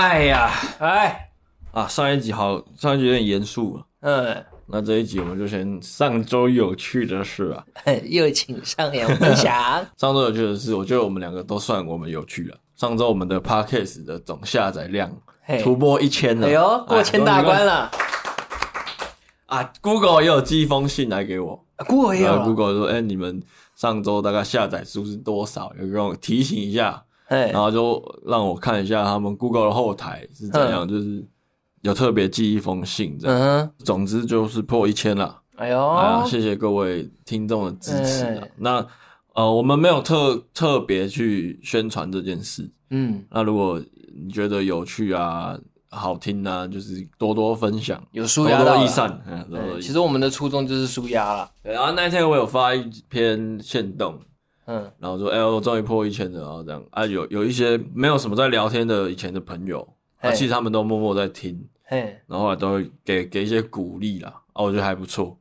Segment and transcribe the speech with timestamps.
[0.00, 1.30] 哎呀，哎，
[1.72, 3.86] 啊，上一集好，上一集有点严肃了。
[4.00, 7.62] 嗯，那这一集我们就先上周有趣的事啊。
[8.08, 9.52] 又请上扬分享。
[9.98, 12.56] 上周有趣的事，我觉得我们两个都算我们有趣了。
[12.76, 15.12] 上周我们的 Podcast 的总下载量
[15.62, 17.90] 突破一千了，哎呦，过千大关了。
[19.44, 23.42] 啊，Google 也有寄一封信来给我，Google 也有，Google 说，哎，你们
[23.76, 25.70] 上周大概下载数是多少？
[25.78, 27.04] 有给我提醒一下。
[27.30, 31.24] 然后就让我看一下他们 Google 的后台是怎样，就是
[31.82, 33.40] 有特别寄一封信这样。
[33.40, 35.40] 嗯，总之就是破一千了。
[35.56, 38.46] 哎呦，啊，谢谢各位听众的支持啊。
[38.56, 38.86] 那
[39.34, 42.68] 呃，我们没有特特别去宣传这件事。
[42.90, 43.80] 嗯，那如果
[44.12, 45.56] 你觉得有趣啊、
[45.90, 48.82] 好听啊，就是多多分享，有纾压到。
[48.82, 49.22] 益善。
[49.80, 51.48] 其实我们的初衷就是舒压了。
[51.62, 54.18] 对，然后那天我有发一篇线动。
[54.72, 59.80] 嗯，然后说，哎、欸，我终于破一千了，然后这样啊，有有一些没有什么在聊天的以前的朋友，
[60.20, 65.36] 啊，其实他们都默默在听，嘿，然后后来都会给给一些鼓励啦，啊，我觉得还不错。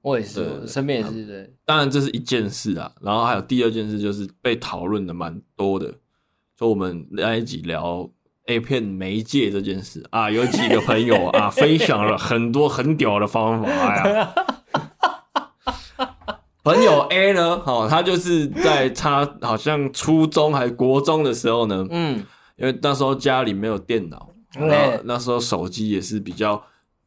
[0.00, 1.52] 我也是，我身边也是对。
[1.66, 5.92] 当然这是一件事啊，然后还有第二件事就是被讨论的蛮多的，
[6.56, 8.08] 就我们那一起聊
[8.46, 14.34] A 片媒介这件事啊，有几个朋友啊 分享了很多很屌的方法呀。
[16.66, 22.24] 朋友 A 呢， 哦，他就是在他好像初中还国中的时候呢，嗯，
[22.56, 26.60] 因为那时候家里没有电脑，然后那时候手机也是比较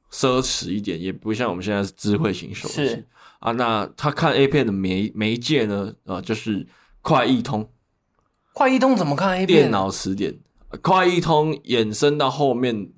[0.09, 3.03] 奢侈一点，也不像我们现在是智慧型手机，
[3.39, 6.65] 啊，那他看 A 片的媒媒介呢，啊，就是
[7.02, 7.69] 快易通，
[8.53, 9.63] 快易通怎么看 A 片？
[9.63, 10.39] 电脑词典，
[10.81, 12.91] 快易通衍生到后面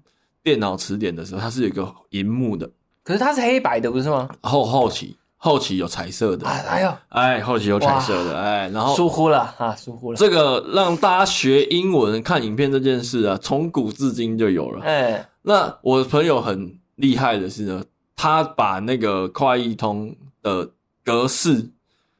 [0.44, 2.70] 电脑词典的时候，它是有一个荧幕的，
[3.04, 4.30] 可是它是黑白的，不是吗？
[4.42, 5.18] 后后期。
[5.44, 10.16] 后期有彩色的，哎呦，哎，后期有彩色的，哎，然后疏忽了啊，疏忽了。
[10.16, 14.86] 这个让大家学英文看影片这件事啊，从古至今就有了。
[14.86, 17.84] 哎，那我朋友很厉害的是呢，
[18.16, 20.70] 他把那个快译通的
[21.04, 21.72] 格式，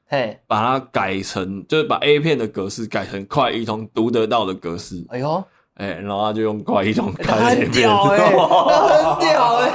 [0.08, 5.06] 嘿，把它改成，就是把 A 片的格式改成快译通读得到的格式。
[5.10, 5.44] 哎呦，
[5.82, 9.72] 哎，然后他就用快译通看片，很屌哎， 很屌哎。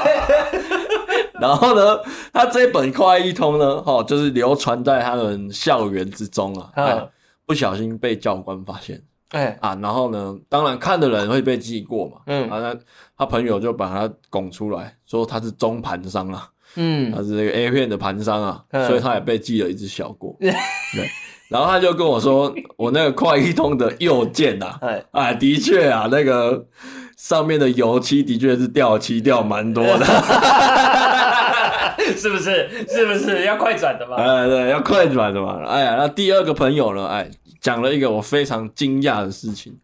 [1.40, 1.98] 然后呢，
[2.32, 7.08] 他这本快译通呢，哈，就是流传在他们校园之中啊，哎，
[7.44, 9.58] 不小心被教官发现，哎。
[9.60, 12.76] 啊，然后呢，当然看的人会被记过嘛，嗯，啊，那
[13.18, 20.50] 他朋友就把他拱出来，说他是中盘商啊，嗯，他是那个 A 片的盘商啊，所以他也被记了一只小过， 对，
[21.48, 26.66] 然后他就跟我说， 我那个快一通的右键呐，哎，啊，的确啊，那个
[27.16, 30.04] 上面的油漆的确是掉漆掉蛮多的。
[32.16, 32.86] 是不是？
[32.88, 34.16] 是不是要快转的嘛？
[34.16, 35.64] 哎，对，要快转的嘛。
[35.66, 37.06] 哎呀，那第二个朋友呢？
[37.08, 37.30] 哎，
[37.60, 39.76] 讲了一个我非常惊讶的事情。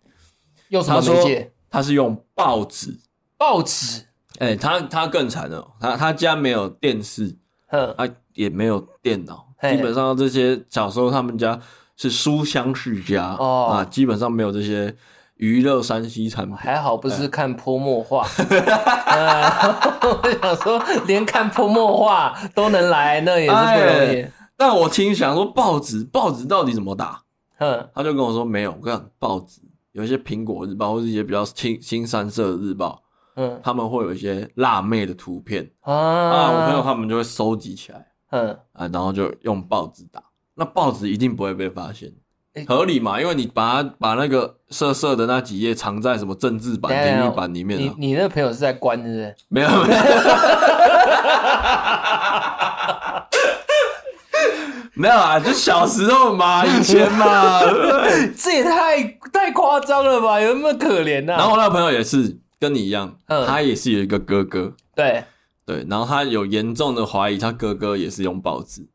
[0.69, 1.53] 用什么媒介？
[1.71, 2.97] 他是用报纸。
[3.37, 4.05] 报纸？
[4.39, 5.67] 哎，他他更惨了。
[5.81, 7.37] 他他家没有电视，
[7.69, 9.49] 哼，啊，也没有电脑。
[9.71, 11.59] 基本上这些小时候他们家
[11.97, 14.95] 是书香世家哦，啊，基本上没有这些。
[15.37, 18.25] 娱乐山西产品还好，不是看泼墨画。
[18.39, 24.25] 我想说，连看泼墨画都能来，那也是不容易。
[24.57, 27.21] 但我听想说，报纸报纸到底怎么打？
[27.93, 28.71] 他就跟我说没有。
[28.71, 33.03] 我跟，报纸有一些苹果日报或者一些比较新新三色的日报，
[33.35, 40.23] 嗯，他们会有一些辣妹的图片啊，我朋友他们就会收集起来，嗯啊，然后就用报纸打。
[40.57, 42.13] 那报纸一定不会被发现。
[42.67, 43.19] 合理嘛？
[43.19, 47.79] 因为你把它把那个色色的那几页藏在什么政治版、体育版里面。
[47.79, 49.35] 你你那个朋友是在关，是不是？
[49.49, 50.01] 没有没有，
[54.95, 55.41] 没有啊！
[55.41, 57.61] 就小时候嘛，以前嘛，
[58.37, 60.39] 这也太太夸张了吧？
[60.39, 61.33] 有那么可怜呐？
[61.39, 63.17] 然后我那个朋友也是跟你一样，
[63.47, 65.25] 他也是有一个哥哥，对
[65.65, 68.89] 对，然后他有严重的怀疑，他哥哥也是用报纸。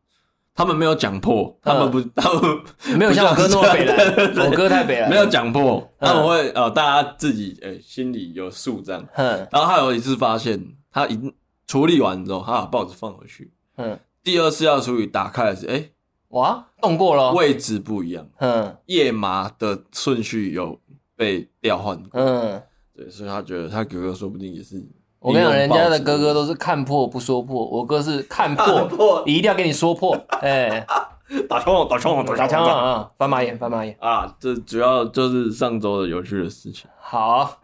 [0.54, 2.60] 他们没有讲破，他们不，他们
[2.98, 9.08] 没有像我哥那么北了，我哥太北了，没有讲破，他们会呃，大家自己诶心里有数这样。
[9.16, 10.60] 然后他有一次发现，
[10.92, 11.32] 他已经
[11.68, 13.54] 处理完之后，他把报纸放回去。
[13.76, 15.92] 嗯，第二次要处理，打开的时候，诶
[16.30, 18.28] 哇，动过了，位置不一样。
[18.40, 20.82] 嗯，页码的顺序有
[21.16, 22.02] 被调换。
[22.14, 22.60] 嗯，
[22.96, 24.84] 对，所以他觉得他哥哥说不定也是。
[25.20, 30.16] 我跟你讲，人家的哥哥都是看破不说破，我哥是看破， 你一定要跟你说破。
[30.42, 30.86] 哎，
[31.50, 33.10] 打枪，打枪，打枪啊！
[33.18, 34.36] 翻马眼，翻马眼啊！
[34.40, 36.88] 这主要就是上周的有趣的事情。
[37.00, 37.58] 好，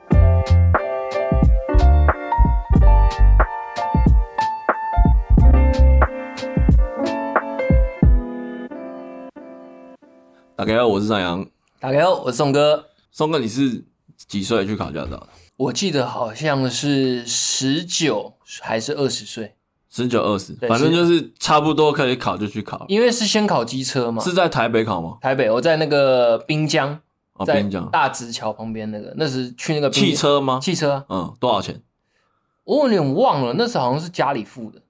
[10.55, 11.45] 大家好，我是张扬。
[11.79, 12.83] 大家好，我是宋哥。
[13.11, 13.85] 宋哥，你是
[14.27, 15.27] 几岁去考驾照的？
[15.55, 19.55] 我记得好像是十九还是二十岁，
[19.89, 22.83] 十九二十，反正就是差不多可以考就去考。
[22.87, 24.23] 因为是先考机车嘛。
[24.23, 25.17] 是在台北考吗？
[25.21, 26.99] 台北，我在那个滨江，
[27.33, 30.59] 哦，滨江大直桥旁边那个，那是去那个汽车吗？
[30.59, 31.81] 汽车，嗯，多少钱？
[32.63, 34.81] 我有点忘了，那时候好像是家里付的。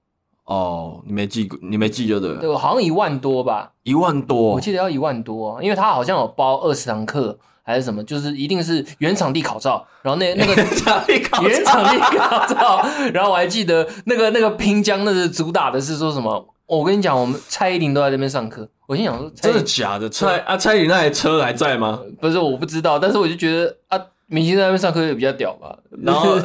[0.44, 2.40] 哦，你没记，你没记就对了。
[2.40, 7.38] 对，好像一万多吧，一万多，我记得要一万多，因为他好像有包二十堂课。
[7.64, 8.04] 还是什么？
[8.04, 16.54] 就是一定是原场地考照，然后那那个原场地考原场地考照，然后我还记得那个那个滨江，那是主打的是说什么？
[16.66, 18.66] 我跟你讲，我们蔡依林都在那边上课。
[18.86, 20.08] 我心想说，真的假的？
[20.08, 22.00] 蔡啊，蔡依林那台车还在吗？
[22.20, 25.76] 不是，我不知道，但是我就觉得啊，明星在那边上课也比较屌吧。
[26.02, 26.38] 然后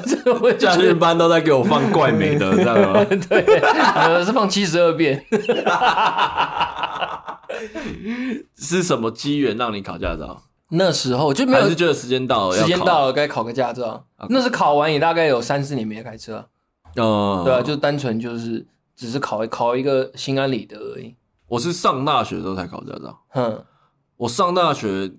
[0.58, 3.04] 驾训班都在给我放怪美的， 知道吗？
[3.30, 3.42] 对，
[3.96, 5.26] 呃，是放七十二变。
[8.58, 10.42] 是什么机缘让你考驾照？
[10.70, 14.06] 那时候就没有，还是觉得时间到了，时间到了该考个驾照。
[14.30, 16.48] 那是考完也大概有三四年没开车，
[16.96, 21.16] 嗯，对啊，就单纯就是只是考考一个心安理得而已。
[21.48, 23.66] 我是上大学的时候才考驾照，哼，
[24.18, 25.12] 我上大学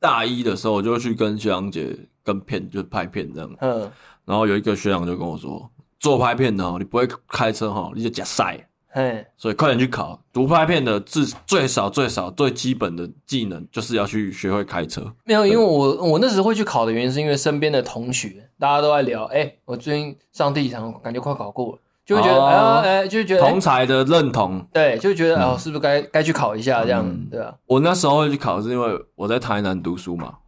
[0.00, 3.90] 大一的时候我就去跟学长姐跟片，就拍片这样，嗯，
[4.24, 5.70] 然后有一个学长就跟我说，
[6.00, 8.66] 做拍片的哦，你不会开车哈，你就假赛。
[8.92, 15.00] 嘿，所以快点去考读拍片的，至最少最少最基本的技能就是要去学会开车。
[15.24, 27.54] 没有，因为我我那时候会去考的原因，是因为身边的同学大家都在聊，哎、欸，我最近上第几场，感觉快考过了，就会觉得，哎、哦，哎、欸，就会觉得同才的认同，对，就会觉得，哦、嗯，是不是该该去考一下这样，嗯、对啊。
[27.66, 30.38] 我那时候会去考，是因为我在台南读书嘛，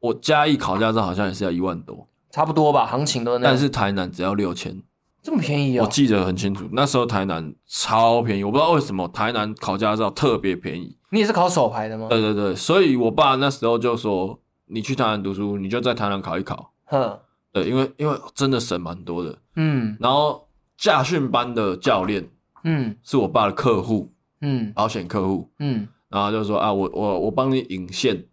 [0.00, 3.54] 我嘉义考驾照好像也是要一万多，差不多吧，行情都那样。
[3.54, 4.82] 但是台南只要六千。
[5.24, 5.86] 这么便宜啊、哦！
[5.86, 10.98] 我记得很清楚，那时候台南超便宜，我不知道为什么台南考驾照特别便宜。
[11.08, 12.08] 你也是考手牌的吗？
[12.10, 14.38] 对对对，所以我爸那时候就说
[14.68, 17.18] ：“你去台南读书，你就在台南考一考。”哼，
[17.52, 19.38] 对，因为因为真的省蛮多的。
[19.56, 22.28] 嗯，然后驾训班的教练，
[22.64, 24.12] 嗯，是我爸的客户，
[24.42, 28.26] 嗯，保险客户，嗯，然后就说啊，我我我帮你引线，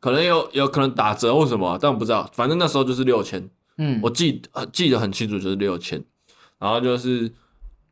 [0.00, 4.40] 可能有有可能打折或什么，但我不知道，反正那时候就是六千，嗯，我记
[4.72, 6.02] 记得很清楚，就是六千。
[6.62, 7.28] 然后就是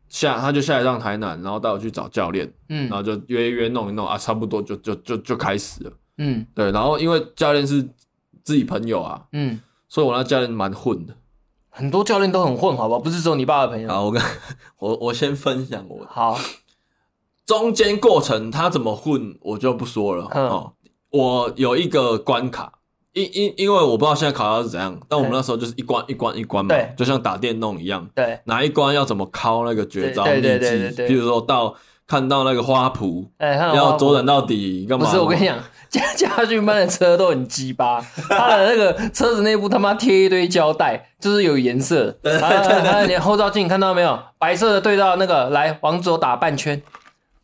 [0.09, 7.83] 下，他就下来上台南，然后带我去找教练，嗯，然后就约一约弄一弄啊，差不多就就就就开始了，嗯，对，然后因为教练是
[8.45, 11.17] 自己朋友啊，嗯，所以我那教练蛮混的，
[11.69, 13.01] 很多教练都很混，好不好？
[13.01, 13.89] 不是只有你爸的朋友。
[13.89, 14.23] 好，我跟
[14.79, 16.39] 我我先分享我好，
[17.45, 20.75] 中间过程他怎么混我就不说了，哦，
[21.11, 22.75] 我有一个关卡。
[23.13, 31.75] 因因因为我不知道现在考到是怎样，但我们那时候就是一关一关一关嘛，就像打电动一样，对，哪一关要怎么敲那个绝招秘籍，比如说到
[32.07, 35.05] 看到那个花圃，哎，要左转到底干嘛？
[35.05, 35.59] 不是，我跟你讲，
[35.91, 44.17] 家家训班的车都很鸡巴， 他的那个车子内部他妈贴一堆胶带，就是有颜色， 对对对，你后照镜看到没有？
[44.39, 46.81] 白色的对到那个，来往左打半圈。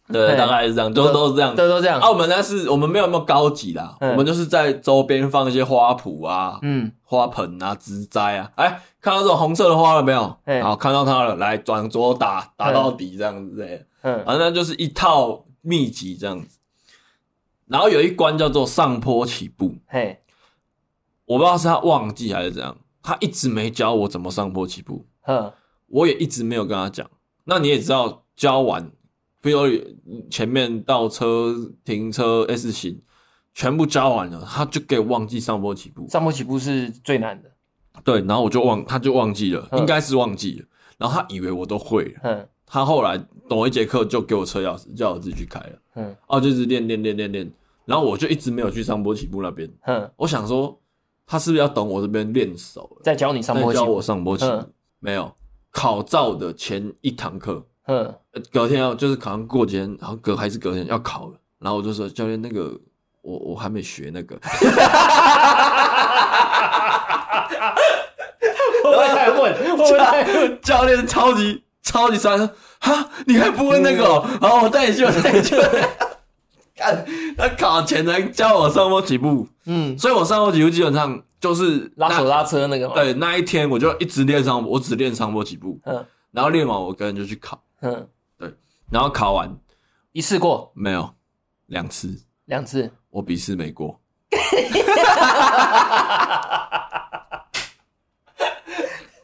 [0.08, 2.00] 对，大概是这样，都都是这样，都都这样。
[2.00, 8.52] 澳门那是我们没有那么高级啦，我们就是在周边放一些花圃啊，嗯，花盆啊，植栽啊。
[8.54, 10.22] 哎，看到这种红色的花了没有？
[10.62, 13.86] 好，看到它了，来转左打，打到底这样子。
[14.02, 16.58] 嗯，反正就是一套秘籍这样子。
[17.66, 20.20] 然后有一关叫做上坡起步，嘿，
[21.25, 25.04] 我不知道是他忘记还是怎样，他一直没教我怎么上坡起步。
[25.26, 25.52] 嗯，
[25.88, 27.10] 我也一直没有跟他讲。
[27.42, 28.92] 那你也知道，教完。
[29.46, 29.60] 比如
[30.28, 33.00] 前面倒车、停车、S 型，
[33.54, 36.04] 全部教完了，他就给我忘记上坡起步。
[36.08, 37.48] 上坡起步是最难的。
[38.02, 40.66] 对，然后我就忘，他就忘记了，应该是忘记了。
[40.98, 42.20] 然后他以为我都会了。
[42.24, 42.48] 嗯。
[42.66, 43.16] 他后来
[43.48, 45.78] 懂一节课就给我车钥匙，叫我自己去开了。
[45.94, 46.16] 嗯。
[46.26, 47.48] 哦，就是练练练练练，
[47.84, 49.72] 然后我就一直没有去上坡起步那边。
[49.86, 50.10] 嗯。
[50.16, 50.76] 我想说，
[51.24, 53.84] 他是不是要等我这边练熟了，再教你上坡起步？
[53.84, 54.64] 教我上坡起步。
[54.98, 55.32] 没有，
[55.70, 57.64] 考照的前一堂课。
[57.88, 58.14] 嗯，
[58.52, 62.73] 隔天要就是考上过几天，然后隔还是隔天要考了，然后我就说教练那个
[63.23, 64.37] 我我还没学那个，
[68.83, 69.55] 会不会太混？
[69.55, 70.61] 会不会太混？
[70.61, 72.38] 教练超级超级酸，
[72.81, 74.26] 哈，你还不会那个、喔？
[74.40, 75.57] 然后我带你去，我带你去。
[76.75, 77.07] 看
[77.38, 82.95] 他考前才教我上坡起步，嗯，所以我上坡起步基本上就是拉手拉车那个嘛。
[82.95, 87.62] 对，那一天我就一直练上，我只练上坡起步，嗯，然后练完我个人就去考。
[87.80, 88.52] 嗯，对，
[88.90, 89.54] 然后考完
[90.12, 91.14] 一次过没有，
[91.66, 94.00] 两次，两次，我笔试没过，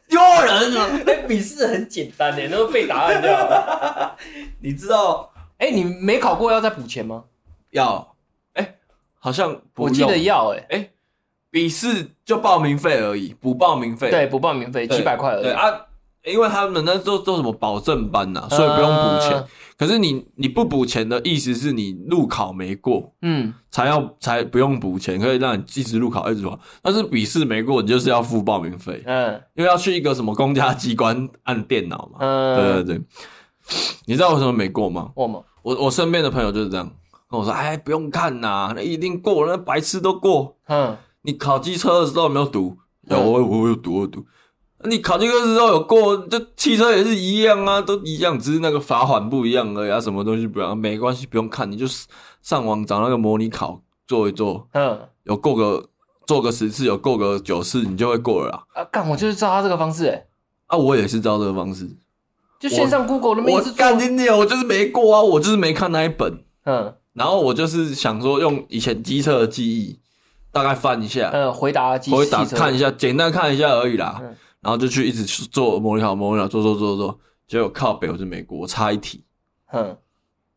[0.08, 0.90] 丢人啊！
[1.06, 4.16] 那，笔试很简单的，那个背答案掉。
[4.60, 5.32] 你知道？
[5.58, 7.24] 哎，你没考过要再补钱吗？
[7.70, 8.14] 要，
[8.52, 8.76] 哎，
[9.18, 10.90] 好像不我记得要，哎，哎，
[11.50, 14.10] 笔试就报名费而已，补报名费。
[14.10, 15.44] 对，补报名费几百块而已。
[15.44, 15.86] 对啊，
[16.24, 19.32] 因为他们那做做什么保证班呐、啊，所以不用补钱。
[19.32, 26.58] 呃、可是你你不补钱的意思是你路考没过，嗯，才要才不用补钱，可以让你一直路考一直考。
[26.80, 29.02] 但是笔试没过，你就是要付报名费。
[29.06, 32.18] 嗯，因为要去一个什么公家机关按电脑嘛。
[32.20, 33.04] 嗯，对对对。
[34.06, 35.10] 你知道为什么没过吗？
[35.14, 35.40] 我吗？
[35.62, 36.88] 我我身边的朋友就是这样
[37.30, 40.96] 跟我说：“哎，不用看呐，那一定过，那白痴都过。”嗯。
[41.22, 42.76] 你考机车的时候有没有读？
[43.08, 44.24] 有，我我有读，我读。
[44.84, 46.16] 你考这个的时候有过？
[46.28, 50.00] 这汽车也是一样啊，都一样，只是那个罚款不一样而已啊。
[50.00, 50.76] 什么东西不一样？
[50.76, 51.86] 没关系，不用看，你就
[52.42, 54.66] 上网找那个模拟考做一做。
[54.74, 55.88] 嗯，有过个
[56.26, 58.64] 做个十次，有过个九次，你就会过了啦。
[58.74, 60.26] 啊，干，我就是照他这个方式诶、欸、
[60.66, 61.88] 啊，我也是照这个方式，
[62.58, 63.52] 就线上 Google 的。
[63.52, 64.38] 我干你娘！
[64.38, 66.44] 我就是没过啊，我就是没看那一本。
[66.64, 70.00] 嗯，然后我就是想说用以前机车的记忆。
[70.54, 74.20] 大概翻一下，嗯，回答回答看一下，简单看一下而已啦。
[74.22, 79.22] 嗯、然后就去一直做模拟考，模拟考做做做做，结果靠北我就没过，我差一题。
[79.72, 79.94] 嗯，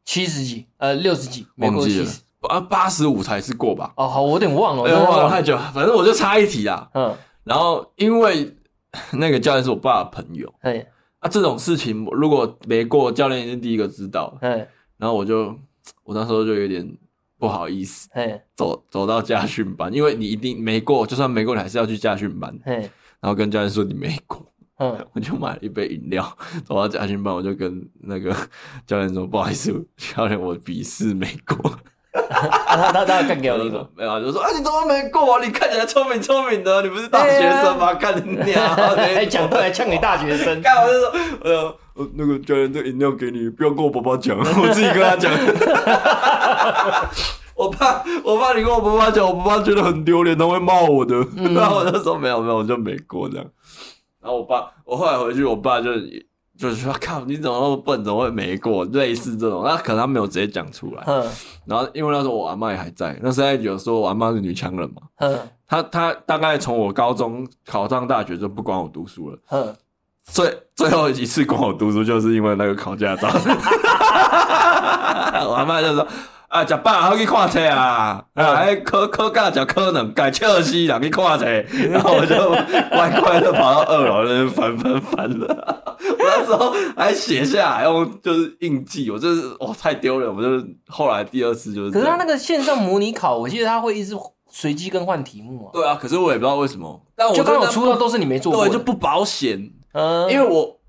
[0.06, 2.10] 七十几，呃，六十几，忘记了
[2.42, 3.92] 啊，八十五才是过吧？
[3.98, 6.90] 哦，好，我有点忘了，我忘了太久，反正我就差一题啊。
[6.94, 8.56] 嗯，然后因为
[9.20, 10.86] 那个教练是我爸的朋友，嗯，
[11.20, 14.38] 啊，这种事情如果没过，教练是第一个知道。
[14.42, 15.58] 嗯，然后我就
[16.04, 16.98] 我那时候就有点。
[17.38, 22.58] 不好意思，嘿走走到家训班，因为你一定没过，就算没过，你还是要去家训班。
[22.64, 22.90] 嘿
[23.26, 24.40] 然后跟教练说你没过，
[24.78, 26.32] 嗯， 我就买了一杯饮料，
[26.64, 28.32] 走到驾训班，我就跟那个
[28.86, 31.72] 教练说不好意思，教练我笔试没过。
[32.14, 33.90] 他他他干掉你了？
[33.98, 35.40] 没有，就说啊你怎么没过？
[35.44, 37.96] 你看起来聪明聪明的，你不是大学生吗？
[37.96, 38.62] 看你鸟，
[38.96, 40.62] 还讲过来呛你大学生。
[40.62, 45.32] 干我就说，呃呃那个教练这饮料给你，不要跟我爸爸讲，我自己跟他讲。
[47.56, 51.16] 我怕我怕你跟我爸爸讲，我爸爸觉得很丢脸，他会骂我的。
[51.38, 53.46] 嗯、 然后我就说没有没有，我就没过这样。
[54.22, 55.94] 然后我爸，我后来回去，我爸就
[56.58, 58.84] 就是说，靠，你怎么那么笨，怎么会没过？
[58.86, 61.04] 类似这种，那可能他没有直接讲出来。
[61.08, 61.26] 嗯、
[61.66, 65.02] 然后因为那时候我阿妈也还在，那时候有时候我阿妈是女强人嘛。
[65.20, 69.38] 嗯、他他大概从我高中考上大学就不管我读书了。
[69.52, 69.74] 嗯、
[70.26, 73.30] 最最后一次管我读书，就是因为那个考驾照。
[75.48, 76.06] 我阿妈就说。
[76.48, 78.24] 啊，食饱好去看册啊！
[78.36, 81.46] 啊，还考考驾照可能改笑死人去看册，
[81.90, 82.36] 然后我就
[82.96, 85.84] 乖乖的跑到二楼那边翻翻翻了。
[85.98, 91.92] 我那时候还写下来用就是印记，我就是哇太丢人，我就是后来第二次就是。
[91.92, 94.16] 可是他那个线上模拟考，我记得他会一直
[94.50, 95.70] 随机更换题目啊。
[95.74, 99.72] 对啊，可是我也不知道为什么，但我就刚好出的都是你没做过，对，就不保险。
[99.94, 100.80] 嗯，因为我，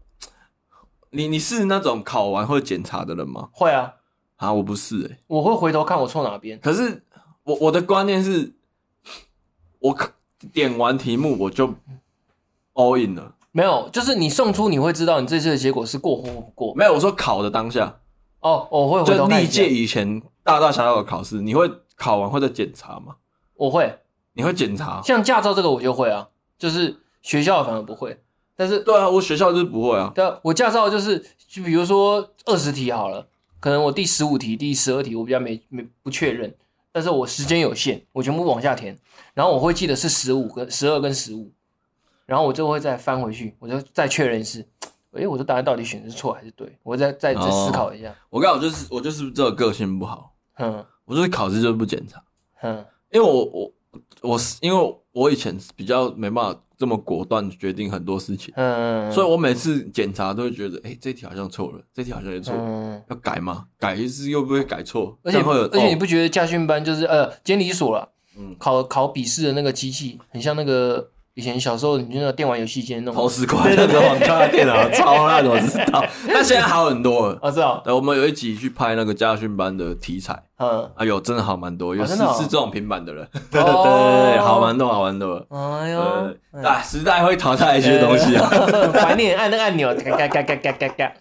[1.10, 3.48] 你你是那种考完会检查的人吗？
[3.52, 3.92] 会啊。
[4.36, 6.58] 啊，我不是诶、欸，我会回头看我错哪边。
[6.60, 7.02] 可是
[7.42, 8.52] 我我的观念是，
[9.78, 9.96] 我
[10.52, 11.74] 点完题目我就
[12.74, 13.34] all in 了。
[13.52, 16.74] 没有，就是你送出你会知道你这次的结果是过或不过。
[16.74, 17.98] 没有，我说考的当下。
[18.40, 19.38] 哦，我会回头看。
[19.38, 23.16] 就历届以前大大小小的考试，你会考完会再检查吗？
[23.54, 23.98] 我会。
[24.34, 25.00] 你会检查？
[25.02, 26.28] 像驾照这个我就会啊，
[26.58, 28.20] 就是学校反而不会。
[28.54, 30.12] 但是对啊，我学校就是不会啊。
[30.14, 33.26] 对啊，我驾照就是就比如说二十题好了。
[33.66, 36.54] 可能我第十五题、第十二题我比较没没不确认，
[36.92, 38.96] 但是我时间有限，我全部往下填，
[39.34, 41.50] 然后我会记得是十五跟十二跟十五，
[42.26, 44.64] 然后我就会再翻回去，我就再确认一次，
[45.14, 46.78] 诶，我的答案到底选的是错还是对？
[46.84, 48.14] 我再再再思考一下。
[48.30, 52.22] 我刚好就是我就是这个个性不好，嗯，我就是考试就是不检查，
[52.62, 53.72] 嗯，因为我我
[54.22, 56.60] 我是因为我以前比较没办法。
[56.78, 62.54] 这么果断决定很多事情，嗯，所以我每次检查都会觉得，哎，这题好像错了，这题好像也错
[63.08, 63.66] 要改吗？
[63.78, 71.10] 改一次又不会改错，而且而且你不觉得驾训班就是呃监理所了，嗯，考考笔试的那个机器很像那个。
[71.36, 76.02] 以前小时候，你就那个电玩游戏机 那种投十块那种网咖电脑，超烂，我知道。
[76.26, 77.38] 但现在好很多了。
[77.42, 77.78] 啊知道。
[77.84, 85.46] 对，我们有一集去拍那个家训班的题材，嗯，哎呦，真的好蛮多，有是是这种平板的人， 对对对对，好蛮多，好蛮多。
[85.50, 86.00] 哎呦，
[86.64, 88.48] 啊，时代会淘汰一些东西啊，
[88.98, 91.12] 怀念按那个按钮，嘎嘎嘎嘎嘎嘎嘎。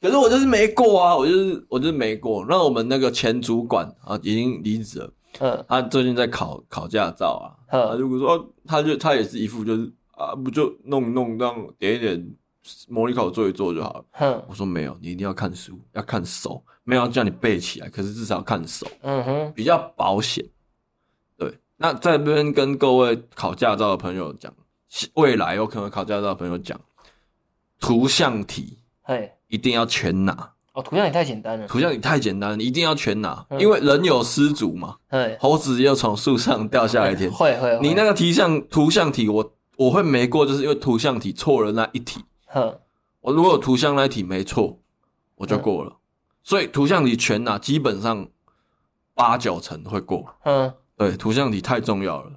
[0.00, 2.46] 可是我就是没过啊，我就是我就是没过。
[2.48, 5.10] 那我们那个前主管啊，已经离职了。
[5.40, 7.46] 嗯，他最近在考考驾照啊。
[7.70, 12.36] 嗯，如果说他就他也是一副就是啊，不就弄弄这样点一点
[12.88, 14.04] 模拟考做一做就好了。
[14.18, 18.86] 嗯，我说没有，你一定要看书，要看熟，没有叫你背起来，可是至少要看熟。
[19.02, 20.44] 嗯哼，比较保险。
[21.36, 24.52] 对，那在这边跟各位考驾照的朋友讲，
[25.14, 26.80] 未来有可能考驾照的朋友讲，
[27.78, 30.52] 图像题，嘿，一定要全拿。
[30.78, 31.66] 哦，图像也太简单了。
[31.66, 34.96] 图像也太简单了，你一定要全拿，嗯、因为人有失足嘛。
[35.10, 37.28] 对，猴子又从树上掉下来一天。
[37.32, 37.76] 会会。
[37.82, 42.24] 你那个题像图像题，我我会没过，就是因为图像题错了那一题。
[42.46, 42.78] 哼，
[43.22, 44.78] 我如果图像那一题没错，
[45.34, 45.96] 我就过了。
[46.44, 48.28] 所以图像题全拿，基本上
[49.14, 50.32] 八九成会过。
[50.44, 52.30] 嗯，对，图像题太重要了。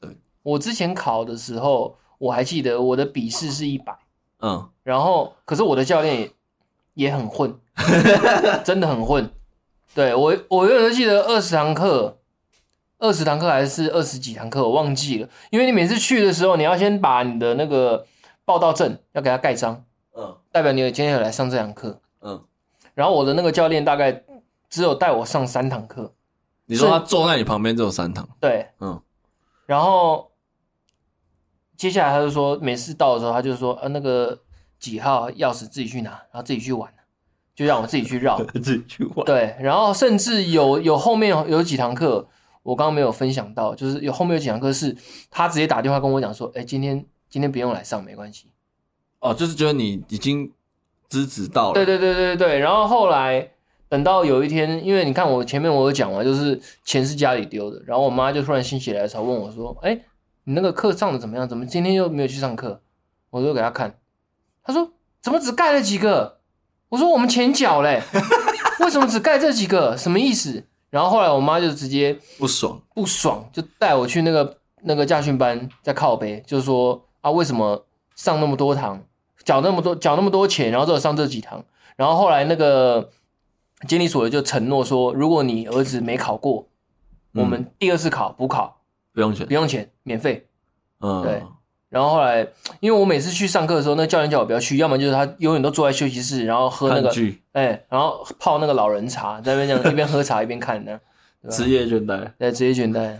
[0.00, 3.96] 对，我之前考的时候，我还记得我的笔试是一百。
[4.40, 6.32] 嗯，然后可是我的教练也。
[6.94, 7.58] 也很混，
[8.64, 9.30] 真的很混。
[9.94, 12.18] 对，我，我永远都记得二十堂课，
[12.98, 15.28] 二十堂课还是二十几堂课，我忘记了。
[15.50, 18.06] 因为你每次去的时候，你要先把你的那个
[18.44, 22.42] 报到证要给他盖章，嗯，代表你今天有来上这堂课，嗯。
[22.94, 24.22] 然后我的那个教练大概
[24.68, 26.12] 只有带我上三堂课。
[26.66, 28.28] 你说他坐在你旁边只有三堂？
[28.38, 29.00] 对，嗯。
[29.66, 30.30] 然后
[31.76, 34.38] 接下来他就说，每次到的时候，他就说，呃，那个。
[34.80, 36.90] 几号钥匙自己去拿，然后自己去玩，
[37.54, 39.24] 就让我自己去绕， 自己去玩。
[39.26, 42.26] 对，然后甚至有有后面有几堂课，
[42.62, 44.96] 我刚刚没有分享到，就是有后面有几堂课是
[45.30, 48.46] 他直接打电话跟我讲说，哎，今天今天不用来上，没关系。
[49.20, 50.50] 哦，就是觉得你已经
[51.10, 51.74] 知止到了。
[51.74, 52.58] 对对对对对。
[52.58, 53.50] 然后后来
[53.90, 59.94] 等到有一天，因为你看我前面我有讲嘛，就是钱是家里丢的，然后我妈就突然心血来潮问我说，哎，
[60.44, 61.46] 你那个课上的怎么样？
[61.46, 62.80] 怎么今天又没有去上课？
[63.28, 63.99] 我就给他看。
[64.62, 64.90] 他说
[65.22, 66.38] ：“怎么只盖了几个？”
[66.90, 68.02] 我说：“我们钱缴嘞，
[68.80, 69.96] 为什么只盖这几个？
[69.96, 77.86] 什么意思？”然后后来我妈就直接不爽，不爽，就带我去那个那个驾训班，在靠北，就是说啊，为什么
[78.16, 79.00] 上那么多堂，
[79.44, 81.64] 缴那么多缴那么多钱，然后只有上这几堂？
[81.96, 83.08] 然后后来那个
[83.86, 86.66] 监理所的就承诺说，如果你儿子没考过，
[87.34, 88.80] 我们第二次考补考
[89.12, 90.48] 不用钱，不用钱，免费。
[91.00, 91.42] 嗯，对。
[91.90, 92.46] 然后后来，
[92.78, 97.12] 因为我每次去上课的时候，那教练叫我不要去，要么就是他永远都坐在休息室，然后喝那个，
[97.50, 100.98] 哎，然后泡那个老人茶，在那边这样一边喝茶一边看呢。
[101.50, 103.16] 职业倦怠，对，职业倦怠。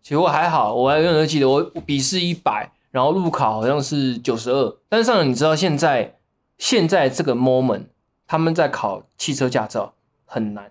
[0.00, 4.76] 其实我还好，我还永远都记得，我笔试一百，然后路考好像是九十二。
[4.88, 6.16] 但是上，你知道现在
[6.56, 7.82] 现在这个 moment，
[8.26, 9.92] 他们在考汽车驾照
[10.24, 10.70] 很难。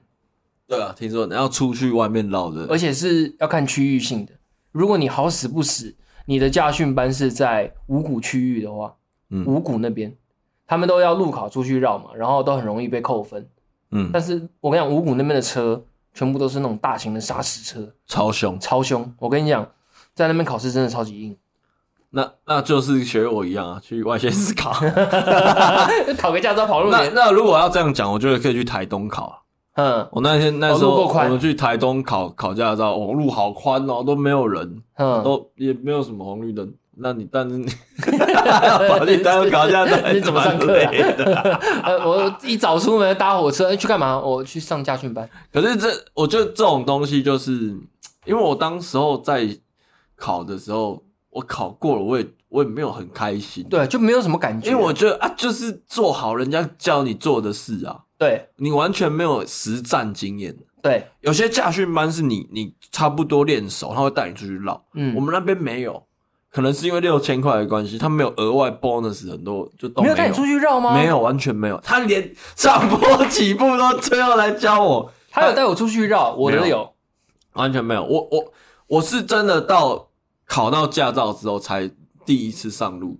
[0.68, 4.32] 对啊，听说你要出去外面绕的，而且是要看区域性的。
[4.72, 5.94] 如果你好死不死。
[6.26, 8.94] 你的驾训班是在五股区域的话，
[9.30, 10.16] 嗯，五股那边，
[10.68, 13.48] 他们都要路考出去绕嘛，然后都很容易被扣分，
[13.92, 14.10] 嗯。
[14.12, 15.84] 但是我跟你讲，五股那边的车
[16.14, 19.14] 全部都是那种大型的砂石车，超凶，超凶。
[19.20, 19.70] 我跟你讲，
[20.14, 21.38] 在那边考试真的超级硬。
[22.12, 24.72] 那那就是学我一样啊，去外县市考，
[26.18, 26.90] 考个驾照跑路。
[26.90, 29.45] 那那如果要这样讲，我觉得可以去台东考。
[29.76, 36.74] 嗯，我那天那时候我们去台东考考驾照，哦，路好宽哦，都没有人，嗯，都也没有什么红绿灯。
[36.98, 37.66] 那你但是你
[38.88, 40.90] 跑去台东考驾照， 你怎么上课呀？
[41.84, 44.18] 呃，我一早出门搭火车，去干嘛？
[44.18, 45.30] 我去上驾训班。
[45.52, 47.52] 可是这，我觉得这种东西就是，
[48.24, 49.46] 因为我当时候在
[50.16, 51.04] 考的时候，
[51.36, 58.04] 我考过了，我也我也没有很开心，对，就没有什么感觉，因为我觉得啊，就是做好人家教你做的事啊。
[58.18, 60.56] 对，你完全没有实战经验。
[60.82, 64.82] 对，有些驾训班是你你差不多练熟，他会带你出去绕。
[64.94, 66.02] 嗯，我们那边没有，
[66.50, 70.16] 可能是因为六千块的关系，他没有额外 bonus 很多，就都没有。
[70.16, 70.94] 带你出去绕吗？
[70.94, 71.78] 没有，完全没有。
[71.84, 75.12] 他连上坡起步都最后来教我。
[75.30, 76.94] 他有带我出去绕，我觉得有，
[77.56, 78.06] 完全没有。
[78.06, 78.54] 我我
[78.88, 80.05] 我是真的到
[80.46, 81.90] 考到驾照之后才
[82.26, 83.18] 第一次上路，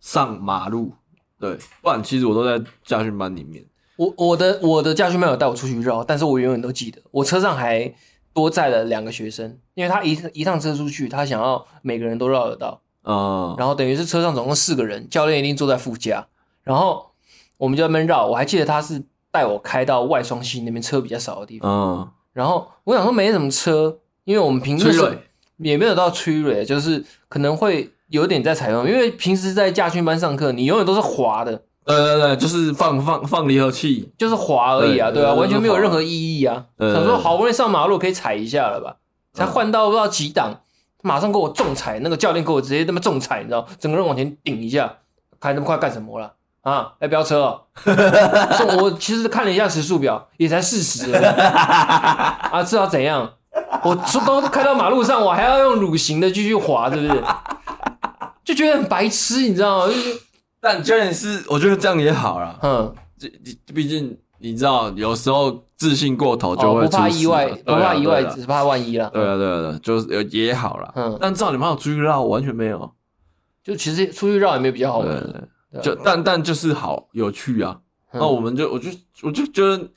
[0.00, 0.92] 上马路。
[1.40, 3.64] 对，不然其实我都在驾训班里面。
[3.96, 7.92] 我我的我的驾训班有带我出去绕，但是我永远都记得，我车上还
[8.32, 16.26] 多载了两个学生，因为他一一趟车出去，他想要每个人都绕得到，嗯，然后等于是车上总共四个人，教练一定坐在副驾，
[16.62, 17.10] 然后
[17.56, 24.92] 我们就在那边绕，我还记得他是带我开到外双溪那边车比较少的地方，嗯，然后我想说没什么车，因为我们平时
[25.58, 31.62] 也没有到催泪，就是可能会有点在踩油，因为平时在驾训班上课，你永远都是滑的。
[31.84, 36.66] 对对对，就是放放放离合器，就是滑而已啊，对，对啊，完全没有任何意义啊。
[36.78, 38.96] 想说好不容易上马路可以踩一下了吧，
[39.32, 40.60] 才换到不知道几档，
[41.02, 44.96] 马上给我重踩，那个教练给我直接那么重踩，你知道，整个人往前顶一下，
[45.40, 46.92] 开那么快干什么了啊？
[47.00, 47.62] 要飙车哦！
[48.82, 53.32] 我其实看了一下时速表，也才四十啊，知道怎样？
[53.84, 57.24] 我都开到马路上，我还要用蠕行的继续滑，是不是？
[58.44, 59.86] 就觉得很白痴，你知道吗？
[59.86, 60.20] 就是。
[60.60, 62.58] 但真的是，我觉得这样也好了。
[62.64, 63.30] 嗯，这
[63.72, 69.08] 毕竟你知道，有时候自信过头就会，哦，不怕意外，不怕意外，只是怕万一了。
[69.10, 70.92] 对啊，对啊，对啊，就是也好了。
[70.96, 72.90] 嗯，但至少你们有出去绕，完全没有。
[73.62, 75.08] 就其实出去绕也没有比较好玩。
[75.08, 75.32] 对对
[75.74, 77.78] 对，就但但就是好有趣啊。
[78.12, 78.90] 那我们就我就
[79.22, 79.88] 我就觉得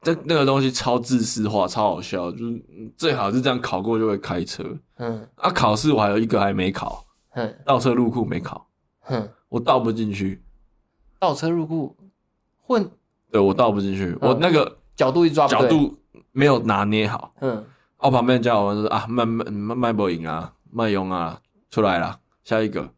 [0.00, 2.62] 这那个东西超自私化，超好笑，就是
[2.96, 4.64] 最好是这样考过就会开车。
[4.96, 8.68] 嗯，啊，考试我还有一个还没考，嗯，倒车入库没考，
[9.08, 10.42] 嗯，我倒不进去，
[11.18, 11.96] 倒车入库
[12.62, 12.90] 混，
[13.30, 15.96] 对我倒不进去，我那个角度一抓角度
[16.32, 17.64] 没有拿捏好，嗯，
[17.98, 22.90] 我旁边教我说啊，慢慢慢慢不赢啊，慢用啊，出来了，下一个。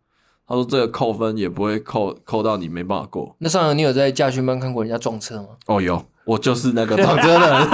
[0.47, 5.51] 他说：“这个扣分也不会扣扣到你没办法过。”那上次你有在驾训班看过人家撞车吗？
[5.67, 7.69] 哦，有，我就是那个 撞车的人。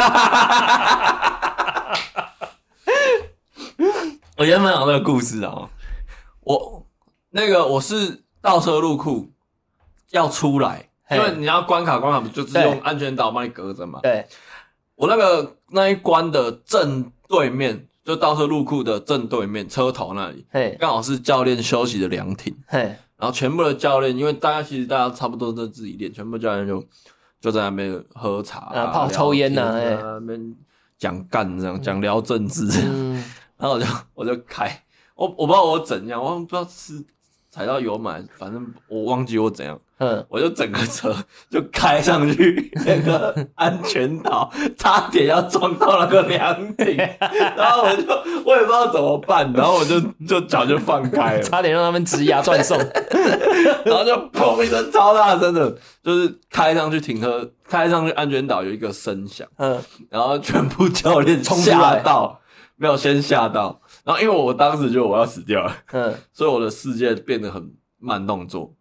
[4.38, 5.68] 我原本有那个故事啊，
[6.40, 6.86] 我
[7.30, 9.30] 那个我是倒车入库
[10.10, 14.00] 要出来，因为你要关卡关卡不就是用安全岛帮你隔着嘛？
[14.02, 14.26] 对，
[14.94, 17.86] 我那个那一关的正对面。
[18.06, 22.78] 就倒车入库的正对面车头那里，嘿，刚好是教练休息的凉亭，嘿，
[23.16, 26.86] 然后全部的教练，因为大家其实大家差不多都自己练，全部教练就
[27.46, 29.96] 就在那边喝茶啊，泡抽烟呐，哎。
[30.02, 30.56] 那边
[30.98, 33.14] 讲干这样讲聊政治，嗯，
[33.56, 34.68] 然后我就我就开，
[35.14, 37.04] 我我不知道我怎样，我不知道是
[37.56, 39.78] 踩到油门，反正我忘记我怎样。
[39.98, 41.16] 嗯，我就整个车
[41.48, 46.94] 就开上去 那个安全岛，差点要撞到那个凉亭，
[47.56, 48.02] 然后我就
[48.44, 52.76] 我也不知道怎么办，然后我就就脚就放开了， 差点让他们直牙转送，
[53.86, 62.38] 然后就砰一声超大声的，就是开上去停车，开上去安全岛有一个声响，嗯，然后全部教练吓到，
[62.76, 68.72] 没有先吓到，然后因为我当时就我要死掉了，嗯， 所以我的世界变得很慢动作。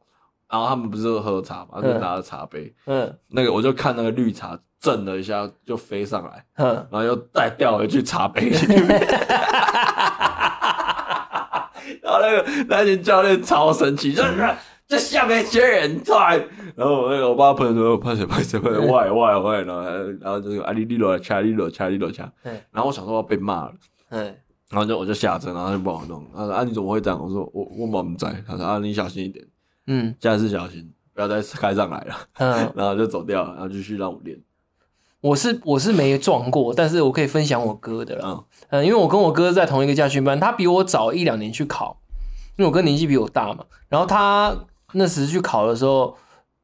[0.48, 8.88] 然后他们不是喝茶嘛，就拿着茶杯，嗯，那个我就看那个绿茶震了一下就飞上来，嗯，然后又再掉回去茶杯里面，
[12.02, 14.56] 然后那个那群教练超神奇，就是
[14.88, 19.82] 这下面些人在，然后我那个我爸朋友说拍谁拍谁拍谁，歪歪歪，然后
[20.22, 22.32] 然后就是阿里里罗掐里罗掐里罗掐，
[22.72, 23.74] 然后我想说我要被骂了，
[24.10, 24.36] 嗯，
[24.70, 27.20] 然后就我就下车，然后就帮我弄，他说啊你怎么会这样？
[27.22, 29.46] 我说我我妈不在，他说啊你小心一点。
[29.88, 32.16] 嗯，下次小心，不要再开上来了。
[32.40, 34.38] 嗯， 然后就走掉了，然后继续让我练。
[35.22, 38.46] 我是我是没撞过，但是我可以分享我哥的了。
[38.70, 42.00] 嗯，因为我跟我哥在同一个驾训班，他比我早一两年去考，
[42.58, 43.66] 因为我哥年纪比我大嘛。
[43.88, 44.56] 然后他
[44.94, 46.16] 那时去考的时候，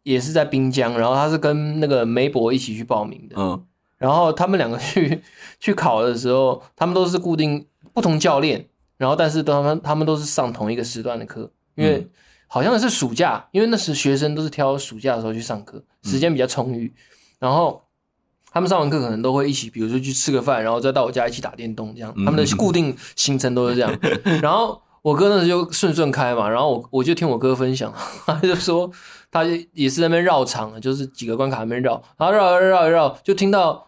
[0.04, 3.36] 也是在滨江，然后他是跟那个梅博一起去报名的。
[3.38, 3.64] 嗯，
[3.98, 5.22] 然后他们两个去
[5.60, 12.08] 去考的时候，他们都是固定不同教练，然后但是都他们他们都是上同一个时段的课，因为。
[12.54, 16.88] 好像是暑假，因为那时学生都是挑暑假的时候去上课，时间比较充裕。
[16.88, 16.94] 嗯、
[17.40, 17.82] 然后
[18.52, 22.14] 他们上完课可能都会一起，比如说去吃个饭，然后再到我家一起打电动，这样。
[22.26, 23.98] 他们的固定行程都是这样。
[24.26, 27.94] 嗯、 然后我哥那时就顺顺开嘛，然后我我就听我哥分享，
[28.26, 28.92] 他就说
[29.32, 33.88] 他也是在那边绕场，就是几个关卡那边绕，然后绕绕绕绕，就听到。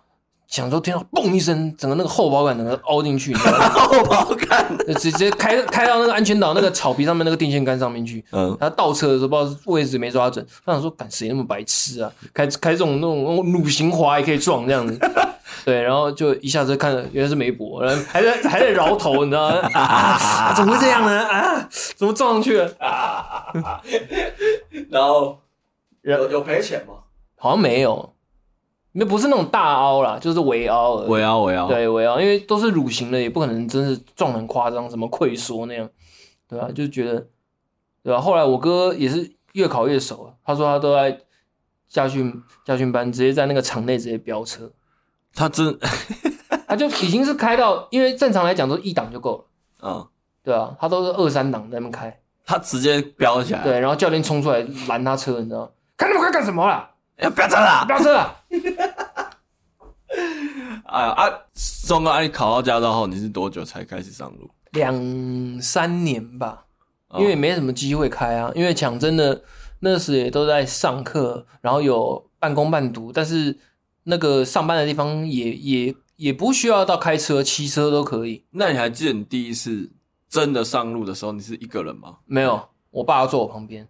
[0.53, 3.69] 想说听到嘣一声，整个那个后保杆整个凹进去，你知道吗？
[3.73, 8.23] 后保杆直接开开到那个安全岛那个草皮上面那个电线杆上面去。
[8.31, 12.11] 嗯，他倒车的时候不知道位置没抓准，他想说，敢谁那么白痴啊？
[12.35, 14.95] 开开这种那种鲁行滑也可以撞这样子。
[15.65, 19.57] 对，然后就一下子看了，原来是梅博，然后还在还在挠头，你知道吗？
[19.73, 21.19] 啊，怎么会这样呢？
[21.29, 22.71] 啊，怎么撞上去了？
[22.77, 23.81] 啊，
[24.91, 25.39] 然后
[26.03, 26.93] 有有赔钱吗？
[27.39, 28.12] 好像没有。
[28.93, 31.09] 那不是那种大凹啦，就是围凹而已。
[31.09, 31.67] 微凹，围凹。
[31.67, 35.89] 对，围凹，因为都是乳形的，也不可能真是撞很夸张，什么溃缩那样，
[36.47, 36.69] 对吧？
[36.73, 37.27] 就觉得，
[38.03, 38.21] 对吧？
[38.21, 41.19] 后来我哥也是越考越熟了，他说他都在
[41.89, 42.31] 驾训
[42.65, 44.71] 驾训班，直接在那个场内直接飙车。
[45.33, 45.75] 他真，
[46.67, 49.45] 他就已经是开到，因为正常来讲都一档就够了。
[49.81, 50.07] 嗯，
[50.43, 52.19] 对啊，他都是二三档在那边开。
[52.45, 53.63] 他直接飙起来。
[53.63, 55.69] 对，然后教练冲出来拦他车，你知道吗？
[55.97, 56.91] 开那么快干什么啦？
[57.19, 57.85] 要飙车了！
[57.87, 58.35] 飙车了！
[60.85, 61.29] 哎呀啊！
[61.53, 64.49] 松哥，啊，你考到驾照后，你是多久才开始上路？
[64.71, 66.65] 两三年吧，
[67.17, 68.51] 因为也没什么机会开啊。
[68.55, 69.43] 因为讲真的，
[69.79, 73.57] 那时也都在上课，然后有半工半读，但是
[74.03, 78.45] 那个上班的地方也也也不需要到开车，骑车都可以。
[78.51, 79.91] 那你还记得你第一次
[80.29, 82.17] 真的上路的时候，你是一个人吗？
[82.25, 83.87] 没有，我爸要坐我旁边。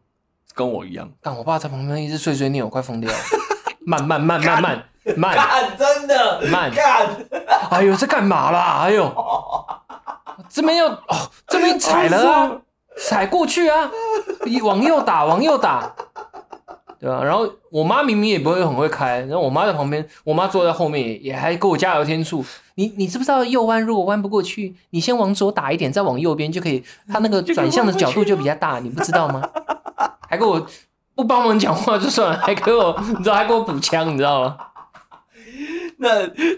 [0.54, 3.18] 跟我一样，但我爸在旁边一直碎碎念，我快疯掉了。
[3.86, 4.82] 慢慢慢慢慢
[5.18, 7.06] 慢，干真的慢干。
[7.70, 8.84] 哎呦，这干嘛啦？
[8.84, 9.14] 哎呦，
[10.48, 12.52] 这边要哦，这边踩了啊，
[12.98, 13.92] 踩过去啊，
[14.64, 15.94] 往右打，往右打，
[16.98, 17.22] 对吧？
[17.22, 22.46] 然后我妈明明也不会很会开，然后我妈在旁边，我妈坐在后面也也还给我加油添醋。
[22.76, 29.42] 你你知不知道右弯如果弯不过去，你先往左打一点，再往右边就可以，它那个转向的角度就比较大，你不知道吗？
[30.34, 30.66] 还给我
[31.14, 34.58] 不帮忙讲话就算了， 还给我，你知道还给我补枪，你知道吗？
[35.98, 36.10] 那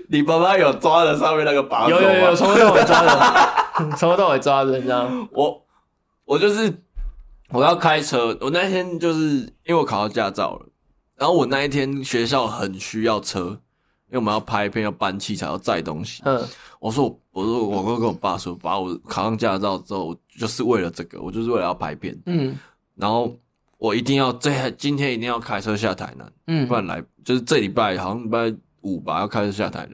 [0.08, 2.02] 你爸爸有抓着上面那个把手吗？
[2.02, 5.28] 有有有，从头到尾抓着， 从头到尾抓着，你知道吗？
[5.34, 5.62] 我
[6.24, 6.74] 我就是
[7.50, 9.20] 我要开车，我那天就是
[9.66, 10.66] 因为我考到驾照了，
[11.18, 13.42] 然后我那一天学校很需要车，
[14.08, 16.22] 因为我们要拍片，要搬器材，要载东西。
[16.26, 16.42] 嗯，
[16.80, 22.18] 我说我我说我跟跟我爸说，把我考上驾照之后，就是为了这个，我就是为了要拍片。
[22.26, 22.58] 嗯，
[22.96, 23.36] 然后
[23.78, 28.56] 我一定要这今天一定要开车下台南，嗯，不然来就是这礼拜好像礼拜。
[28.86, 29.94] 五吧，要开车下台南，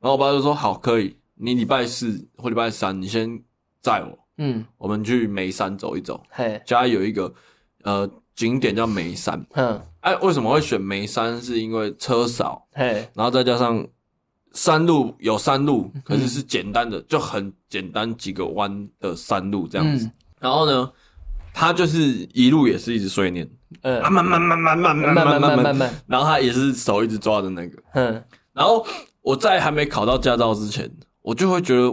[0.00, 3.40] 然后我爸就说：“好，可以，你礼拜四或礼拜三，你先
[3.80, 6.20] 载我，嗯，我们去眉山走一走。
[6.30, 7.32] 嘿，家有一个
[7.84, 11.40] 呃景点叫眉山，嗯，哎，为什么会选眉山？
[11.40, 13.86] 是因为车少，嘿，然后再加上
[14.54, 20.10] 山路有山路，可是是简单的，就很简单几个弯的山路这样子。
[20.40, 20.92] 然后呢，
[21.58, 21.98] 他就是
[22.34, 23.48] 一路也是一直碎念。”
[23.82, 28.86] 嗯，慢慢慢慢慢慢慢慢慢慢慢，然后他也是手一直抓着那个，嗯，然后
[29.22, 30.88] 我在还没考到驾照之前，
[31.20, 31.92] 我就会觉得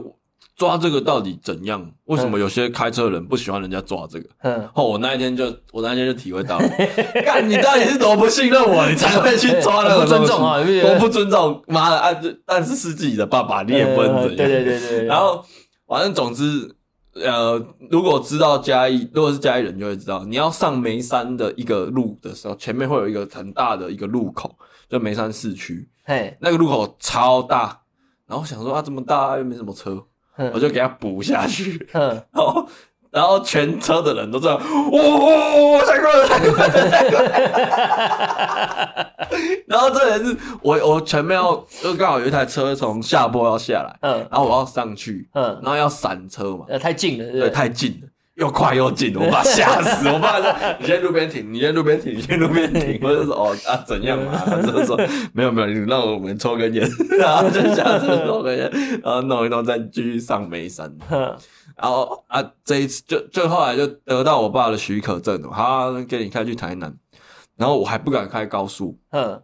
[0.56, 1.91] 抓这个到底怎样？
[2.06, 4.30] 为什么有些开车的人不喜欢人家抓这个？
[4.43, 6.69] 嗯，哦，我那一天就我那一天就体会到了，
[7.26, 10.06] 干你到底是多不信任我，你才会去抓那个？
[10.06, 14.36] 尊重啊，我不尊重，妈的，按但是是自己的爸爸，你也不能怎样？
[14.36, 15.43] 对对对对，然后
[15.88, 16.76] 反正总之。
[17.15, 24.56] 呃，如果知道嘉义，如果是嘉义人就会知道，你要上眉山的一个路的时候，前面会有一个很大的一个路口，
[24.89, 25.89] 就眉山市区。
[26.04, 27.82] 嘿，那个路口超大，
[28.26, 30.04] 然后想说啊，这么大又没什么车，
[30.54, 31.88] 我就给他补下去。
[31.93, 32.67] 嗯， 然后。
[33.13, 39.08] 然后全车的人都这样，哇、哦，太快了，太快了，太快了。
[39.67, 54.99] 然后这人是我，我前面要就刚好有一台车从下坡要下来，嗯，然后我要上去，嗯，然后要闪车嘛，呃，太近了，对，太近了，又快又近，我怕吓死，我怕说你先路边停，你先路边停，你先路边停，我就说哦啊怎样嘛，反正说
[55.34, 56.88] 没有没有，你让我们抽根烟，
[57.19, 58.71] 然后就下车抽根烟，
[59.04, 60.91] 然后弄一弄再继续上眉山。
[61.75, 66.95] 然后啊，这一次就就后来就得到我爸的许可证了，好，给你开去台南。
[67.55, 69.41] 然后我还不敢开高速，嗯，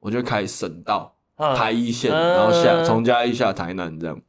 [0.00, 4.20] 我就开省道，台一线，然后下从嘉义下台南这样。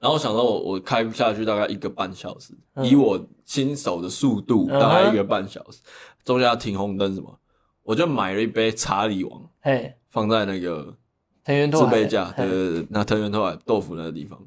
[0.00, 2.52] 然后我想到我我开不下去，大概一个半小时，
[2.82, 5.80] 以我新手的速度，大概一个半小时，
[6.24, 7.38] 中间要停红灯什么，
[7.84, 10.96] 我就买了一杯查理王，嘿，放在那个
[11.44, 14.38] 藤原自备架，对对对，那藤原拓海豆腐那个地方，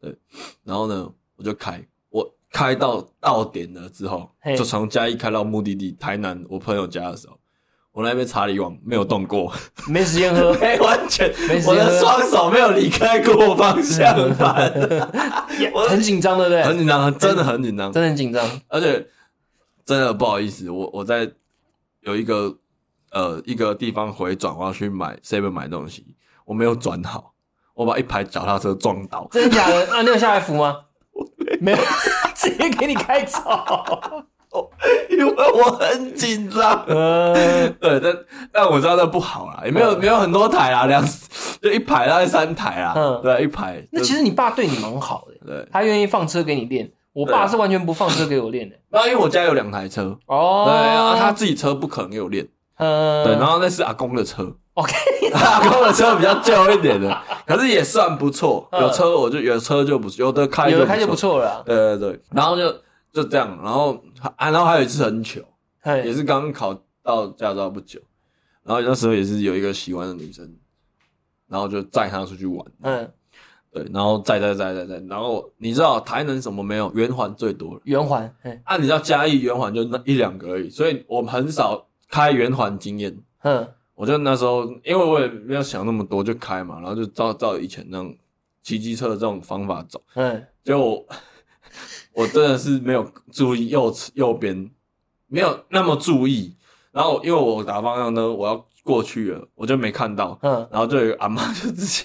[0.00, 0.16] 对，
[0.64, 1.12] 然后呢。
[1.38, 7.38] 我就开，我开到到点了之后，就从嘉义开到目的地台南，我朋友家的时候，
[7.92, 9.52] 我那边查理王没有动过，
[9.86, 11.32] 没时间喝， 没完全，
[11.64, 14.72] 我的双手没有离开过方向盘，
[15.88, 16.62] 很紧张，对不对？
[16.64, 19.06] 很紧张，真的很紧张，真的很紧张，而且
[19.84, 21.30] 真的不好意思，我我在
[22.00, 22.56] 有一个
[23.12, 26.04] 呃一个地方回转，我要去买 seven 买东西，
[26.44, 27.32] 我没有转好，
[27.74, 29.86] 我把一排脚踏车撞倒，真的假的？
[29.90, 30.76] 那，你有下来扶吗？
[31.60, 31.78] 没有，
[32.34, 33.40] 直接给你开走，
[35.10, 36.84] 因为我很紧张。
[36.88, 37.34] 嗯，
[37.80, 38.16] 对，但
[38.52, 41.04] 但我知道那不好啦，也没有没有很多台啦，两
[41.60, 42.92] 就一排大概三台啦。
[42.96, 43.86] 嗯，对，一排。
[43.92, 46.90] 那其实你爸对你蛮好的，对，他愿意放车给你练。
[47.14, 48.76] 我爸是完全不放车给我练的。
[48.90, 52.46] 那因为我家有两台车哦，对啊，他自己车不可能给我练。
[52.76, 54.54] 嗯，对，然后那是阿公的车。
[54.78, 54.94] OK，
[55.32, 58.68] 阿公的车比较旧一点的，可是也算不错。
[58.70, 61.60] 有车我就有车就不有的开，有的开就不错了。
[61.66, 62.72] 对对对，然后就
[63.12, 64.00] 就这样，然后
[64.36, 65.42] 啊，然后还有一次很糗，
[65.84, 67.98] 也是刚考到驾照不久，
[68.62, 70.48] 然后那时候也是有一个喜欢的女生，
[71.48, 72.64] 然后就载她出去玩。
[72.82, 73.10] 嗯，
[73.72, 76.88] 对，然后载载载载载，然后你知道台南什么没有？
[76.94, 77.80] 圆环最多了。
[77.82, 83.18] 圆环，啊，你知道嘉义圆环就那一两个而已，所以我们很少开圆环经验。
[83.42, 83.68] 嗯。
[83.98, 88.16] 我就那时候，因为我也没有想那么多，就开嘛，然后就照照以前那种
[88.62, 90.00] 骑机车的这种方法走。
[90.14, 91.06] 嗯，就我，
[92.12, 94.70] 我真的是没有注意右右边，
[95.26, 96.54] 没有那么注意。
[96.92, 100.38] 然后因为我打方向呢，我要过去了，我就没看到。
[100.42, 102.04] 嗯，然后就有阿妈就直接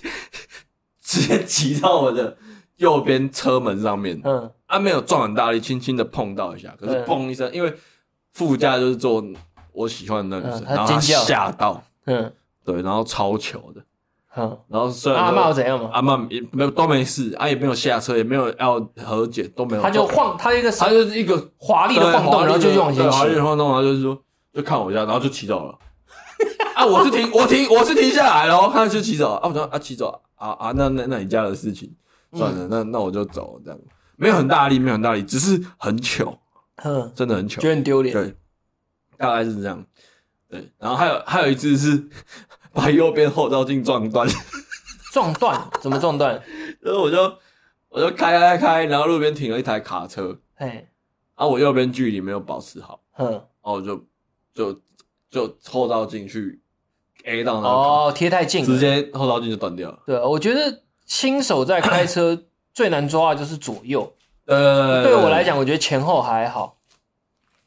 [0.99, 2.36] 直接骑到我的
[2.77, 4.19] 右边车门上面。
[4.23, 7.71] 嗯，啊，没有撞很大力，轻轻的碰到一下，可是砰一声，因为
[8.32, 9.23] 副驾就是坐。
[9.74, 12.32] 我喜欢的那个女生，然后她吓到，嗯，
[12.64, 13.82] 对，然后超糗的，
[14.36, 24.18] 嗯，然后虽然阿茂怎样嘛，阿茂也没有都没事，啊也没有下车，也没有要和解，都没有，他就晃，他一个他就是一个华丽的晃动，然后就往前骑，华丽的晃动，然后就是说
[24.54, 25.78] 就看我一下，然后就骑走了，
[26.76, 31.92] 啊，我是停，我停，我是停下来了，看就骑走，啊，我说啊骑走，啊啊，那那那你家的事情
[32.34, 33.80] 算了，那那我就走，这样。
[34.16, 36.38] 没有很大力，没有很大力，只是很糗，
[36.84, 38.36] 嗯，真的很糗，觉得很丢脸，对。
[39.17, 39.86] 大概是这样，
[40.49, 42.04] 对，然后还有还有一次是
[42.73, 44.28] 把右边后照镜撞断，
[45.12, 45.69] 撞断？
[45.82, 46.41] 怎么撞断？
[46.80, 47.38] 然后我就
[47.89, 50.67] 我就开开开，然后路边停了一台卡车，哎，
[51.36, 54.06] 然后我右边距离没有保持好，嗯，然后我就
[54.54, 54.82] 就
[55.30, 56.62] 就后照镜去
[57.26, 59.99] A 到那哦，贴太近，直接后照镜就断掉了。
[60.06, 64.13] 对，我觉得新手在开车 最难抓的就是左右，
[64.45, 66.73] 呃，对我来讲，我觉得前后还好。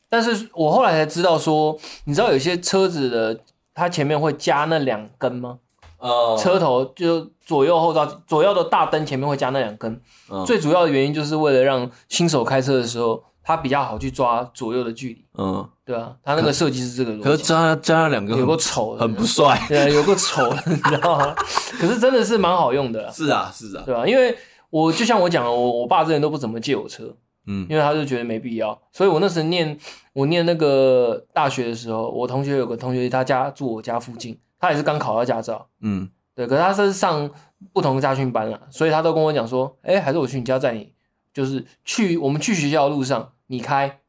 [0.09, 3.40] 但是我后来才知道说，你知道有些车子的
[3.75, 5.59] 它前面会加那两根吗？
[5.99, 10.01] 哦，车头就左右后照左右的大灯前面会加那两根，
[10.47, 15.25] 最主要的原因就是为了让新手开车的时候，它比较好去抓左右的距离。
[15.38, 17.19] 嗯，对啊，它那个设计是这个。
[17.23, 19.59] 可是加加了两个有个丑，很不帅。
[19.69, 21.35] 对啊，有个丑，你知道吗？
[21.81, 23.11] 可是真的是蛮好用的。
[23.11, 24.37] 是啊，是啊，对啊，因为
[24.69, 27.05] 我就像我讲的，我我爸之前都不怎么借我车。
[27.46, 29.78] 嗯，因为他就觉得没必要，所以我那时念
[30.12, 37.30] 我念那个大学的时候，我同学有个同学，他家住我家附近，他也是刚考到驾照，嗯，对，可是他是上
[37.72, 40.92] 不同的驾训班了，所以他都跟我讲说，哎，还是我去你家载你，
[41.32, 44.00] 就是去我们去学校的路上，你开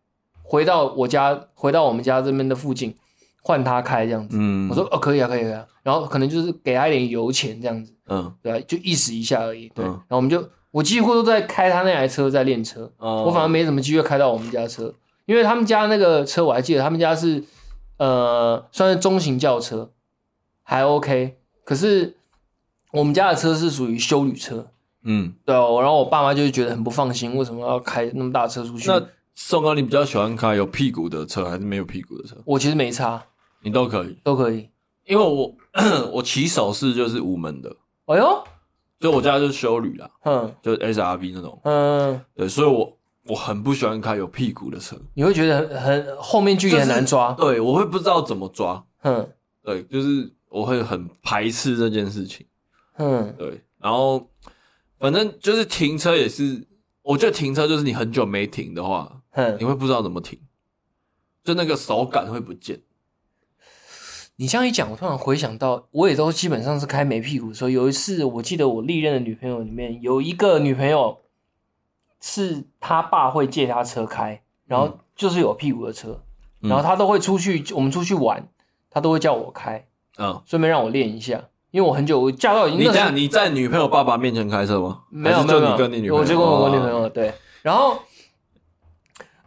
[0.41, 2.95] 回到我家，回到我们家这边的附近，
[3.43, 10.43] 换他开这样子，嗯，我说哦可以啊可以啊，然后可能就是给他一点油钱这样子，嗯，对，就意思一下而已，对，然后我们就。
[10.77, 13.25] 我几乎都在开他那台车在练车，oh.
[13.25, 14.93] 我反而没什么机会开到我们家车，
[15.25, 17.43] 因为他们家那个车我还记得，他们家是
[17.97, 19.89] 呃算是中型轿车，
[20.61, 21.37] 还 OK。
[21.63, 22.15] 可是
[22.91, 24.67] 我们家的车是属于休旅车，
[25.03, 25.81] 嗯，对哦。
[25.81, 28.87] 然后我爸妈就觉得很不放心，为什么要开那么大车出去？
[28.87, 32.35] 那宋哥，你比较喜欢开有屁股的车还是没有屁股的车？
[32.45, 33.25] 我其实没差，
[33.63, 34.69] 你都可以，都可以，
[35.07, 35.55] 因为我
[36.13, 37.75] 我骑手式就是无门的。
[38.05, 38.43] 哎呦。
[38.99, 49.29] 所以我家就是修旅啦，嗯，就是 S R V 那种，嗯，对，所以我我很不喜欢开有屁股的车，你会觉得很很后面距离很难抓，对，我会不知道怎么抓，嗯，
[49.63, 52.45] 对，就是我会很排斥这件事情，
[52.97, 54.29] 嗯，对，然后
[54.97, 56.65] 反正就是停车也是，
[57.03, 60.39] 我觉得停车就是你很久没停的话，嗯，你会不知道怎么停，
[61.43, 62.81] 就那个手感会不见。
[64.39, 67.69] 你这样一讲，我突然回想到，我也都基本上是开没屁股的时候。
[67.71, 71.17] 有一次，我记得我历任的女朋友里面有一个女朋友，
[72.21, 76.21] 是他爸会借他车开，然后就是有屁股的车，
[76.61, 78.47] 嗯、然后他都会出去，我们出去玩，
[78.91, 79.87] 他都会叫我开，
[80.19, 82.81] 嗯，顺便让我练一下，因为我很久我驾照已经。
[82.81, 85.01] 你这样你在女朋友爸爸面前开车吗？
[85.09, 87.97] 没有没有，你跟你女朋友我就跟我女朋友对，然后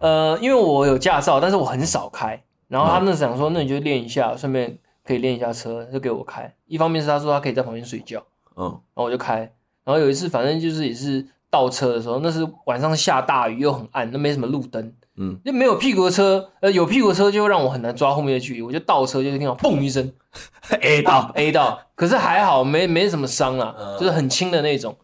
[0.00, 2.42] 呃，因为我有驾照，但是我很少开。
[2.70, 6.54] 然后他那时想说，那你就练一下，顺便可以练一下车，就给我开。
[6.66, 8.24] 一方面是他说他可以在旁边睡觉，
[8.56, 9.40] 嗯，然后我就开。
[9.84, 18.62] 然后有一次，反正就是也是倒车的时候，那是晚上下大雨又很暗，那没什么路灯，嗯，就没有屁股的车，呃，有屁股的车就会让我很难抓后面的距离。
[18.62, 20.12] 我就倒车就听到嘣一声，
[20.80, 24.96] A 到 A 到，可是还好没没什么伤啊，就是很轻的那种，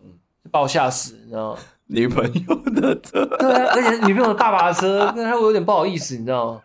[0.52, 1.59] 把我吓死，你知道吗？
[1.88, 6.61] 女朋友的车， 对啊，而且女朋友的大把车， 那他会有点不好意思，你知道吗？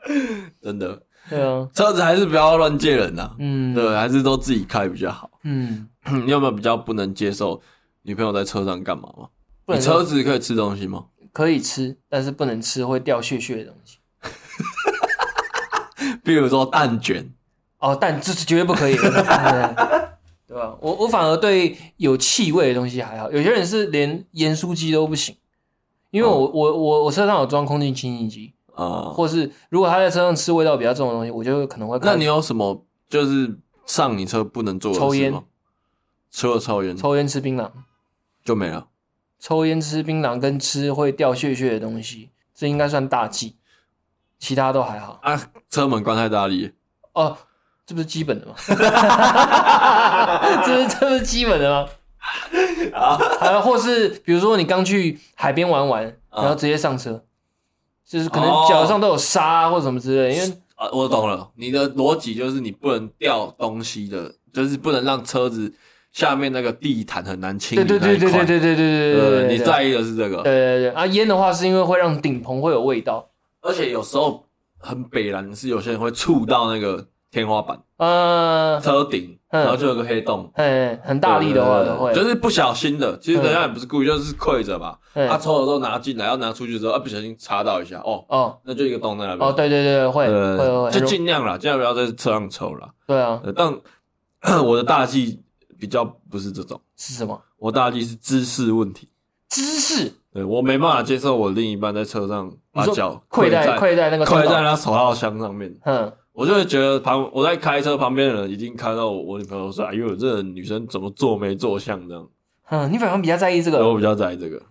[0.61, 5.87] 真的，对啊，车子还是不要乱借人呐，嗯，对，还是都自己开比较好，嗯，
[6.25, 7.61] 你有没有比较不能接受
[8.01, 9.27] 女朋友在车上干嘛吗？
[9.67, 11.05] 你车子可以吃东西吗？
[11.31, 13.99] 可以吃，但是不能吃会掉屑屑的东西，
[16.23, 17.31] 比如说蛋卷，
[17.79, 20.00] 哦，蛋这是绝对不可以的。
[20.51, 20.75] 对吧？
[20.81, 25.33] 我我反而对有气味的东西还好，有些人是连盐酥鸡都不行，
[26.09, 31.97] 因为我、哦、我我我车上有装空气清新机啊，或是如果他在车上吃味道比较重的东西，我就可能会。
[32.01, 35.07] 那你有什么就是上你车不能做的事吗？
[35.07, 35.43] 抽烟，
[36.29, 37.71] 除了抽烟，抽烟吃槟榔
[38.43, 38.89] 就没了。
[39.39, 43.55] 抽烟吃槟榔跟吃会掉屑屑的东西，这应该算大忌，
[44.37, 45.49] 其他都还好啊。
[45.69, 46.73] 车门关太大力
[47.13, 47.37] 哦。
[47.91, 48.53] 这不是基本的吗？
[50.65, 51.85] 这是这是基本的吗？
[52.93, 57.21] 啊，还或是比如说你刚去海边玩玩，然后直接上车，
[58.07, 60.33] 就是可能脚上都有沙或者什么之类。
[60.33, 65.73] 因为啊，我懂了，你的逻辑就是你不能掉东西的，就是不能让车子
[66.13, 67.83] 下面那个地毯很难清理。
[67.83, 69.13] 对对对对对对对对
[69.47, 70.37] 对，你在意的是这个。
[70.43, 73.27] 对对对啊，烟的话是因为会让顶棚会有味道，
[73.61, 74.45] 而且有时候
[74.77, 77.05] 很北蓝是有些人会触到那个。
[77.31, 84.99] 天花板，嗯，车顶，然后就有个黑洞，嗯，很大力的话都会，就是不小心的，其实人家也不是故意，就是跪着吧。
[85.13, 89.49] 他抽的时候拿进来，要拿出去的时候，啊，不小心插到一下，哦，哦，那就一个洞在那边。
[89.49, 92.89] 哦，对对对，会，会会，就尽量啦，尽量不要在车上抽啦。
[93.07, 93.73] 对啊，但
[94.65, 95.41] 我的大忌
[95.79, 97.41] 比较不是这种，是什么？
[97.57, 99.07] 我大忌是姿势问题。
[99.47, 100.11] 姿势？
[100.33, 105.73] 对，我没办法接受我另一半在车上把脚跪在跪在那个跪在他手套箱上面。
[105.85, 106.11] 嗯。
[106.33, 112.27] 我就会觉得旁我在开车旁边的人已经看到我，我女朋友说：“哎呦，这个女生怎么坐没坐相这样？”
[112.69, 114.61] 嗯，你反而比较在意这个，我比较在意这个。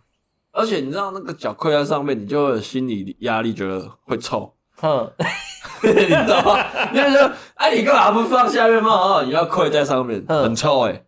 [0.52, 4.52] 而且你知道那个脚跪在上面，你就会有心理压力，觉得会臭。
[4.82, 5.10] 嗯，
[5.84, 6.64] 你知道吗？
[6.94, 9.22] 因为说，哎，你干嘛不放下面吗？
[9.22, 11.04] 你要跪在上面，很臭哎、欸。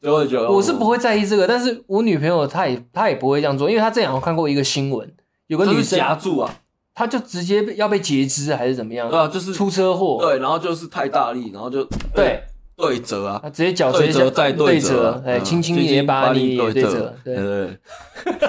[0.00, 5.12] 就会觉得我是不会在意这个，但是我女朋友她也她也不会这样做，因为她之前我看过一个新闻，
[5.48, 6.54] 有个女生夹住啊。
[6.96, 9.10] 他就直接要被截肢还是怎么样？
[9.10, 10.16] 对啊，就是出车祸。
[10.18, 11.84] 对，然后就是太大力，然后就
[12.14, 12.42] 对
[12.74, 17.78] 对折啊，他直接脚直接折再对折，哎，轻轻也把你对折，对对对。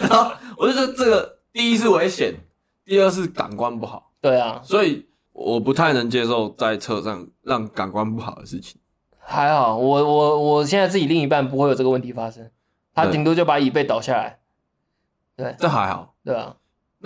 [0.00, 2.32] 然后 我就说这个第一是危险，
[2.84, 4.12] 第二是感官不好。
[4.20, 8.80] 对啊，所以我不太能接受在车上让感官不好的事情。
[9.18, 12.48] 还好，我我我现在自己另一半不会有这个问题发生，
[12.94, 14.38] 他顶多就把椅背倒下来。
[15.36, 16.14] 对，这还好。
[16.24, 16.54] 对啊。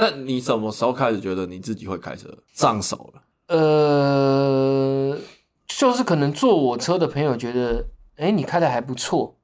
[0.01, 3.23] 那你什么时候开始觉得你自己会开车上手了？
[3.49, 5.19] 呃，
[5.67, 7.85] 就是可能坐我车的朋友觉得，
[8.17, 9.35] 哎、欸，你开的还不错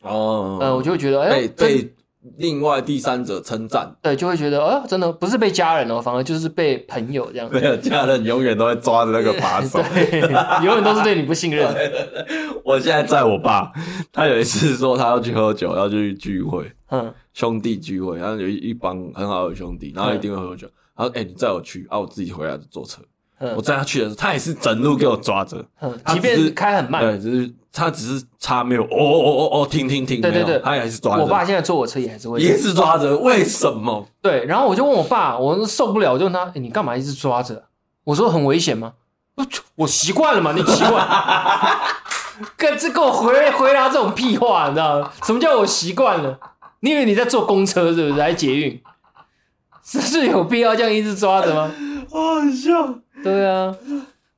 [0.00, 1.94] 哦，呃，我就会觉得，哎、欸，被
[2.38, 7.46] 另外第三者称赞，对，就会觉得，哦，真的不是被家人哦，反而就是被朋友这样。
[7.52, 10.20] 没有家人，永远都会抓着那个把手，对，
[10.64, 11.68] 永远都是对你不信任。
[12.64, 13.70] 我现在在我爸，
[14.10, 17.12] 他有一次说他要去喝酒，要去聚会，嗯。
[17.38, 20.66] 兄弟聚会，然后有一一帮很好的兄弟，然后一定会喝酒。
[20.66, 23.00] 嗯、然后，哎、欸，你载我去，啊，我自己回来坐车。
[23.38, 31.22] 嗯、我载他去的时候，他也是整路给我抓着，嗯，即便开很慢，对，只是他只是差没有，哦哦哦哦，停停停，对对对，他也还是抓着。
[31.22, 34.04] 我爸现在坐我车也还是会，也是抓着，为什么？
[34.20, 37.66] 对，然后我就问我爸，我受不了，我就问他，欸、你干嘛一直抓着？
[38.02, 38.94] 我说很危险吗？
[39.36, 41.06] 我我习惯了嘛，你习惯？
[42.56, 45.12] 跟这跟我回回答这种屁话，你知道吗？
[45.22, 46.36] 什么叫我习惯了？
[46.80, 48.22] 你以为你在坐公车是不是？
[48.22, 48.80] 还捷运？
[49.84, 51.70] 是是有必要这样一直抓着吗？
[52.10, 52.18] 好
[52.50, 52.94] 笑。
[53.24, 53.74] 对啊，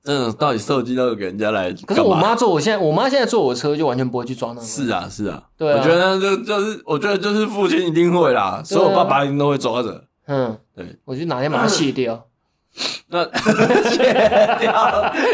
[0.04, 1.72] 嗯，到底设计那个给人家来？
[1.86, 4.62] 可是我妈坐我现在，我妈现在坐我车就完全不会去抓那个。
[4.62, 5.42] 是啊，是啊。
[5.58, 10.04] 对啊，我觉得就就是，我觉得就是父亲一定会啦，所有爸爸一定都会抓着。
[10.26, 10.96] 嗯，对。
[11.04, 12.24] 我就哪天把它卸掉。
[13.08, 13.24] 那
[13.90, 14.12] 卸
[14.60, 14.72] 掉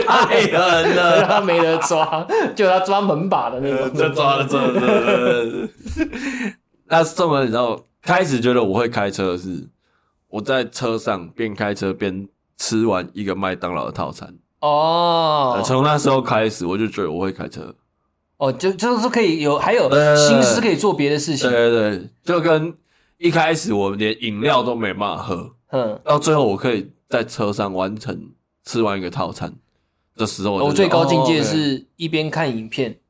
[0.06, 2.26] 太狠了，他没得抓，
[2.56, 4.58] 就他抓门把的那种，就抓了这。
[6.88, 9.68] 那这么你知道，开始觉得我会开车是
[10.28, 15.60] 我在车上边开车边吃完一个麦当劳的套餐哦。
[15.64, 17.74] 从那时候开始，我就觉得我会开车。
[18.38, 21.50] 哦，就就是可以有还有心思可以做别的事情。
[21.50, 22.74] 对对对，就跟
[23.18, 28.30] 一开始我连饮料都没办法喝，嗯，到最后我可以在车上完成
[28.64, 29.54] 吃完一个套餐
[30.16, 33.00] 的时候，我最高境界是一边看影片。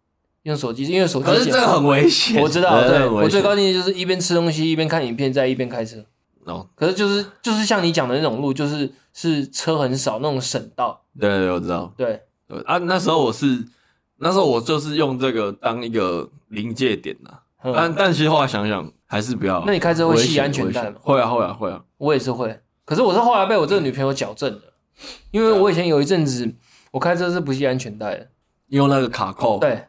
[0.47, 2.40] 用手机，因为手机可是这个很危险。
[2.40, 5.97] 我知道，对，我最高境界就是一边吃东西一边看影片，再一边开车。
[6.44, 11.03] 哦，可是就是就是像你讲的那种路，就是是车很少那种省道。
[11.18, 11.92] 对对，我知道。
[11.97, 13.64] 对对啊，那时候我是
[14.18, 17.30] 那时候我就是用这个当一个临界点呐。
[17.74, 19.64] 但但其实后来想想还是不要。
[19.66, 20.97] 那你开车会系安全带吗？
[21.01, 21.82] 会啊会啊会啊。
[21.99, 24.62] 我也是会，可是我是后来被我这个女朋友矫正的，
[25.32, 26.55] 因为我以前有一阵子
[26.92, 28.28] 我开车是不系安全带的，
[28.68, 29.59] 用那个卡扣。
[29.59, 29.86] 对。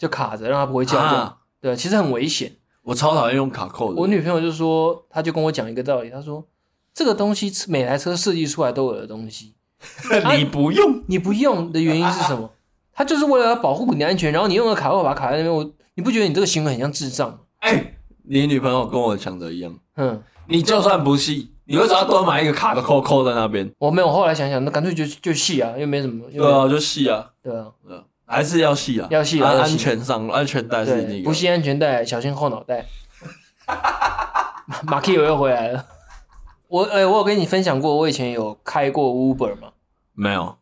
[0.00, 1.32] 就卡着，让它不会叫动。
[1.60, 2.50] 对，其实很危险。
[2.82, 4.00] 我超讨厌用卡扣的。
[4.00, 6.42] 我女朋友就说，她就跟我讲一个道理，她说
[6.94, 9.54] 这个东西每台车设计出来都有的东西，
[10.38, 12.50] 你不用，你不用的原因是什么？
[12.94, 17.38] 它就是为了要保护你的安全，然后你用个卡扣把它卡在那边，我你不觉得你这个行为很像智障吗？
[17.58, 17.94] 哎，
[18.24, 19.78] 你女朋友跟我想的一样。
[19.96, 23.70] 嗯，你就算不系，你为什么要多买一个卡的扣扣在那边？
[23.78, 26.24] 我没有，后来想想，那干脆就就系啊，又没什么。
[26.30, 27.30] 对啊，就系啊。
[27.42, 28.02] 对啊，对啊。
[28.30, 32.86] 还是要系啊，要系啊，安全上安全带是那个，不系安全带小心后脑袋。
[34.86, 35.84] 马 Q 又回来了，
[36.68, 39.72] 我哎、欸，我有跟你分享过，我以前有开过 Uber 吗？
[40.14, 40.56] 没有。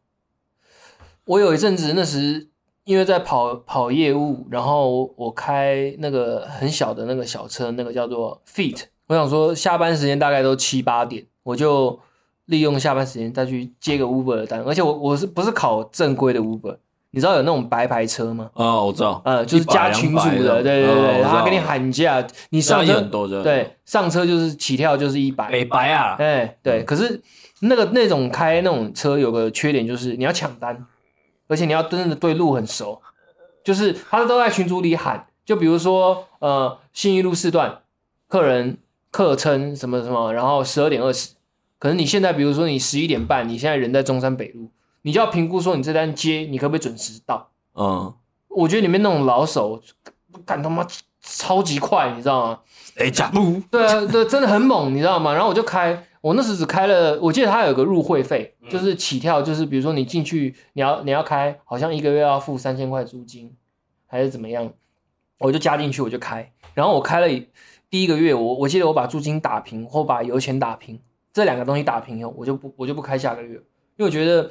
[1.26, 2.48] 我有一阵子，那时
[2.84, 8.84] 因为在跑跑业务，然后我开那个很小的那个小车，那个叫做 Fit。
[9.08, 12.00] 我想说下班时间大概都七八点，我就
[12.46, 16.78] 利用下班时间再去接个 Uber 的单，而且我我是不是考正规的 Uber？
[17.10, 18.50] 你知道有那种白牌车吗？
[18.52, 23.00] 啊，我知道，呃，就是加群主的，对对对，然后给你喊价，你上车，
[23.42, 27.20] 对，上车就是起跳就是一百，美白啊，哎，对，可是
[27.60, 30.84] 那个那种开那种车有个缺点就是你要抢单，
[31.48, 33.00] 而且你要真的对路很熟，
[33.64, 37.78] 就是他都在群组里喊，就比如说呃信义路四段，
[38.28, 38.76] 客人
[39.10, 41.30] 客称什么什么，然后十二点二十，
[41.78, 44.68] 可能你现在比如说你十一点半，你现在人在中山北路。
[45.02, 47.50] 你就要评估说你这单接你可不可以准时到？
[47.74, 48.12] 嗯，
[48.48, 49.80] 我觉得里面那种老手
[50.44, 50.86] 干他妈
[51.20, 52.60] 超级快，你知道吗？
[52.96, 53.60] 哎，假不？
[53.70, 55.32] 对啊，对，真的很猛，你知道吗？
[55.32, 63.54] 然后我就开，我那时只开了，我记得它有个入会费，就是起跳，就是比如说你进去，你要你要开，好像一个月要付三千块租金，
[64.06, 64.72] 还是怎么样，
[65.38, 66.52] 我就加进去，我就开。
[66.74, 67.28] 然后我开了
[67.88, 70.98] 第一个月，我我记得我把租金打平或把油钱打平，
[71.32, 73.54] 这两个东西打平以后，我就不我就不开下个月，
[73.96, 74.50] 因为我觉得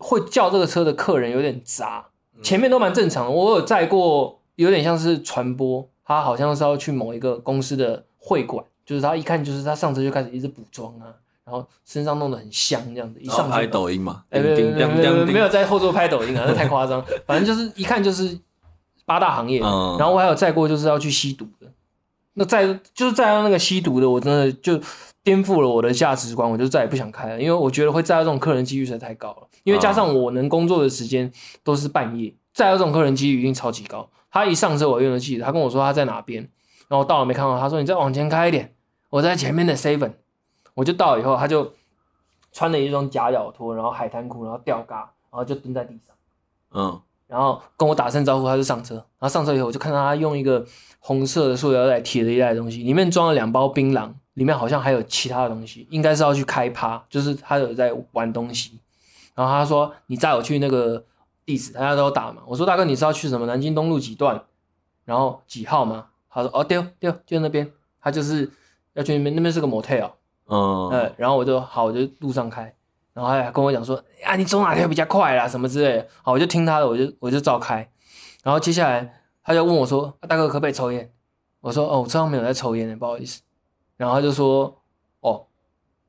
[0.00, 2.06] 会叫这个车的客人有点杂，
[2.42, 8.64] 前面都蛮正常的，我有载过，有点像是传播，他好像是要去某一个公司的会馆。
[8.82, 13.20] 就是他一看，就是他上车就开始一直补妆啊，然后身上弄得很香这样子。
[13.20, 14.24] 一上车拍抖音嘛？
[14.30, 17.00] 哎，没有在后座拍抖音啊，那太夸张。
[17.24, 18.36] 反正就是一看就是
[19.04, 19.60] 八大行业。
[19.60, 21.68] 然后我还有载过，就是要去吸毒的。
[22.34, 24.80] 那再就是再到那个吸毒的，我真的就
[25.22, 29.48] 颠覆了我的价值观，我就再也不想开了，因为我觉得会再到这种客人几率实在太高了。
[29.64, 31.30] 因为加上我能工作的时间
[31.62, 34.08] 都是半夜，再到这种客人几率一定超级高。
[34.30, 36.48] 他一上车，我永远记得，他跟我说他在哪边，
[36.88, 38.74] 然后到了没看到，他说你再往前开一点。
[39.10, 40.12] 我在前面的 seven，
[40.72, 41.72] 我就到了以后，他就
[42.52, 46.14] 穿了一双假脚拖，然后海滩裤，然后吊嘎，然后就蹲在地上，
[46.70, 48.94] 嗯，然后跟我打声招呼，他就上车。
[48.94, 50.64] 然后上车以后，我就看到他用一个
[51.00, 58.78] 红色的塑料袋提了一袋东西，里面装了两包槟榔，里面好像还有其他的东西，应该是要去开趴，就是他有在玩东西。
[59.34, 61.04] 然后他说：“你载我去那个
[61.44, 63.46] 地址，大家都打嘛。”我说：“大哥，你是要去什么？
[63.46, 64.40] 南京东路几段？
[65.04, 67.70] 然后几号吗？”他说：“哦，对对，就那边。”
[68.00, 68.50] 他就是。
[68.94, 70.10] 要去那边，那边是个 motel，
[70.48, 72.62] 嗯，然后我就好，我就路上开，
[73.12, 73.94] 然后他还跟我讲说，
[74.24, 77.88] 啊，你走哪条比较快啦，什么之类的，好，我就听他的，我就我就照开，
[78.42, 81.10] 然后接下来他就问我说，啊、大哥可不可以抽烟？
[81.60, 83.40] 我说，哦，我车上没有在抽烟的，不好意思，
[83.96, 84.74] 然后他就说，
[85.20, 85.44] 哦，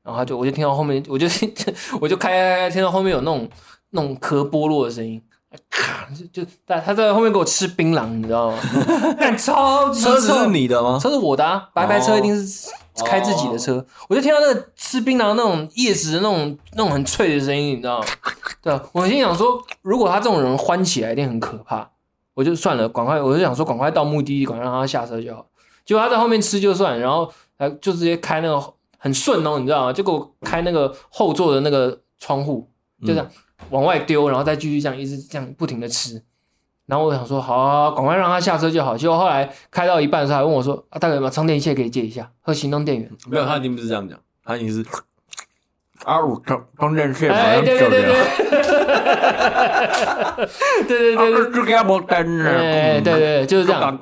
[0.02, 1.26] 然后他就我就听到后面，我就
[2.00, 3.48] 我就开开开，听到后面有那种
[3.90, 5.22] 那种壳剥落的声音。
[5.68, 8.58] 咔就就在他在后面给我吃槟榔，你知道吗？
[9.20, 10.98] 但超级车子是你的吗？
[10.98, 12.70] 车是我的啊，白牌车一定是
[13.04, 13.74] 开自己的车。
[13.74, 13.84] Oh.
[14.08, 18.06] 我就听到那个吃槟榔那种叶子的那种那种很脆的声音，你知道吗？
[18.62, 21.90] 对啊，我心想说，如果他这种人欢起来，一定很可怕。
[22.34, 25.46] 我就算了，赶快，我就想说，赶快到目的地，赶快让他下车就好。
[25.84, 29.92] 结果他在后面吃就算，然后还就直接开那个很顺哦，你知道吗？
[29.92, 32.68] 就给我开那个后座的那个窗户，
[33.00, 33.26] 就这样。
[33.26, 33.38] 嗯
[33.70, 36.20] 往外丢，然后再继续这样一直这样不停的吃，
[36.86, 38.96] 然后我想说好啊，赶快让他下车就好。
[38.96, 42.28] 结果后来开到一半的时候，还问我说：“啊，大哥有没有充电器可以借一下？
[42.40, 44.84] 和行动电源？”没有，他一定不是这样讲，他一定是
[46.04, 47.28] 啊，我充充电器。
[47.28, 48.12] 哎，对对对对，
[50.86, 54.00] 对对对对，就给他摸灯哎，对对，就是这样，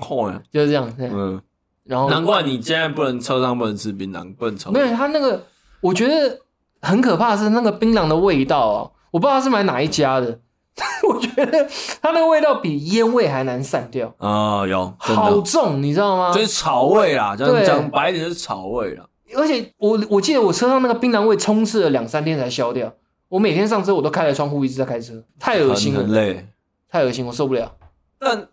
[0.52, 0.90] 就是这样。
[0.98, 1.40] 嗯，
[1.84, 4.70] 然后难怪你现在不能车上不能吃槟榔，不能抽。
[4.70, 5.44] 没有，他那个
[5.80, 6.38] 我觉得
[6.82, 8.92] 很可怕的是那个槟榔的味道哦。
[9.10, 10.38] 我不知道他是买哪一家的，
[11.08, 11.66] 我觉得
[12.00, 14.66] 它那个味道比烟味还难散掉啊、哦！
[14.68, 16.32] 有好重，你知道吗？
[16.32, 19.04] 就是草味啦，讲讲白一点就是草味啦。
[19.36, 22.92] 而且我我记得我车上那个槟榔味充斥了两三天才消掉。
[23.28, 26.48] 我每天上车我都开着窗户一直在开车，太恶心了，很累，
[26.88, 27.76] 太恶心，我受不了。
[28.18, 28.48] 但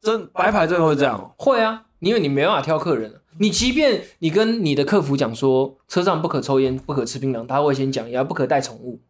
[0.00, 1.34] 真白牌真的会这样？
[1.36, 3.20] 会啊，因为你没办法挑客人。
[3.38, 9.00] 你即便你跟你的客服讲说车上不可抽烟、不可吃槟榔，他会先讲，也要不可带宠物。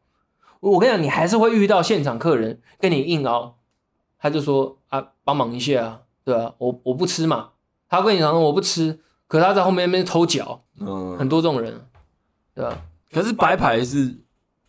[0.60, 3.54] 我跟你讲，你还是会遇到现场客人跟你硬凹，
[4.18, 6.52] 他就说啊，帮忙一下啊，对啊？
[6.58, 7.50] 我我不吃嘛，
[7.88, 8.98] 他跟你讲我不吃，
[9.28, 11.72] 可他在后面那边偷脚，嗯，很多这种人，
[12.54, 12.76] 对吧？
[13.12, 14.12] 可是白牌是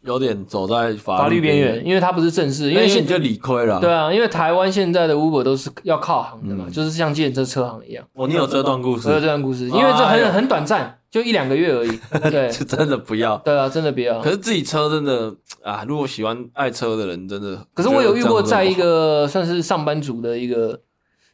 [0.01, 8.05] 有点走在法律边缘，因为他不是正式，因为现在就理亏了，对啊，因为台湾现在的 Uber 都是要靠行的嘛，嗯、就是像计程车车行一样。
[8.13, 9.07] 哦，你有这段故事？
[9.07, 10.95] 我有这段故事，因为这很很短暂。
[11.11, 11.99] 就一两个月而已，
[12.29, 13.35] 对，就真的不要。
[13.37, 14.21] 对啊，真的不要。
[14.21, 15.33] 可是自己车真的
[15.63, 17.65] 啊，如果喜欢爱车的人，真的。
[17.73, 20.79] 可是我有遇过，在一个算是上班族的一个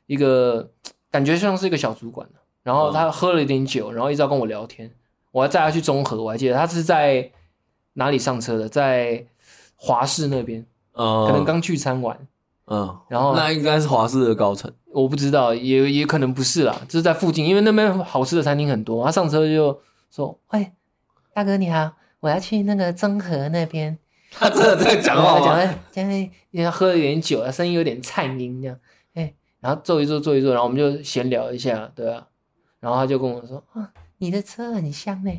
[0.06, 0.70] 一个
[1.12, 2.26] 感觉像是一个小主管，
[2.66, 4.90] 然后他喝了一点酒，然后一直要跟我聊天。
[5.30, 7.30] 我还载他去中和，我还记得他是在
[7.94, 9.24] 哪里上车的，在
[9.76, 12.18] 华视那边，可能刚聚餐完。
[12.66, 14.74] 嗯，然后那应该是华视的高层。
[14.92, 19.06] 我不知道，也也可能不是啦，就是在附近，因为那边好吃的餐厅很多。
[19.06, 20.72] 他上车就说：“喂，
[21.36, 21.92] 大哥你好，
[22.22, 23.96] 我要去那个中和那边。”
[24.32, 25.46] 他真的在讲话吗？
[25.46, 28.76] 讲的，因为因为他喝了一点酒，声音有点颤音这样。
[29.14, 32.26] 哎，然后坐一坐，坐一坐，然后我们就闲聊一下，对啊。
[32.86, 35.32] 然后他就跟我说：“啊，你的车很香呢。”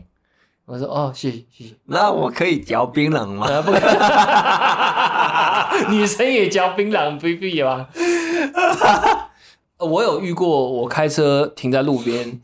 [0.66, 3.47] 我说：“哦，谢谢谢谢。”那我可以嚼槟榔吗？
[3.62, 3.78] 不可
[5.94, 7.88] 女生也嚼槟榔，不必吧？
[9.78, 12.40] 我有遇过，我开车停在路边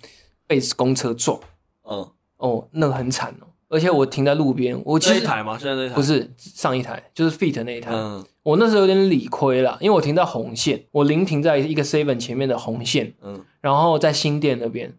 [0.47, 1.41] 被公车撞，
[1.83, 3.47] 嗯，哦，那个很惨哦。
[3.73, 5.57] 而且我停在路边，我其实这一台吗？
[5.59, 7.91] 现在这一台不是上一台，就是 Fit 那一台。
[7.91, 14.95] 嗯，我那时候有点理亏了，因为我停在红线，我临停在一个 Seven 前面的红线，嗯，然后在新店那边，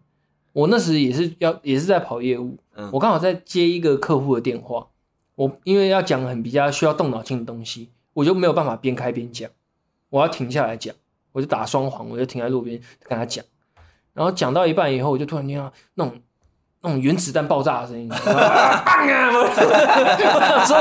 [0.52, 4.88] 我那时也是要也是在跑业务，嗯，我刚好在接一个客户的电话，
[5.36, 9.48] 我因为要讲很比较需要动脑筋的东西，我就没有办法边开边讲，
[10.10, 10.92] 我要停下来讲，
[11.30, 13.44] 我就打双簧，我就停在路边跟他讲，
[14.14, 16.12] 然后讲到一半以后，我就突然听到那种
[16.84, 18.16] 那种原子弹爆炸的声音， 我
[20.40, 20.76] 想说，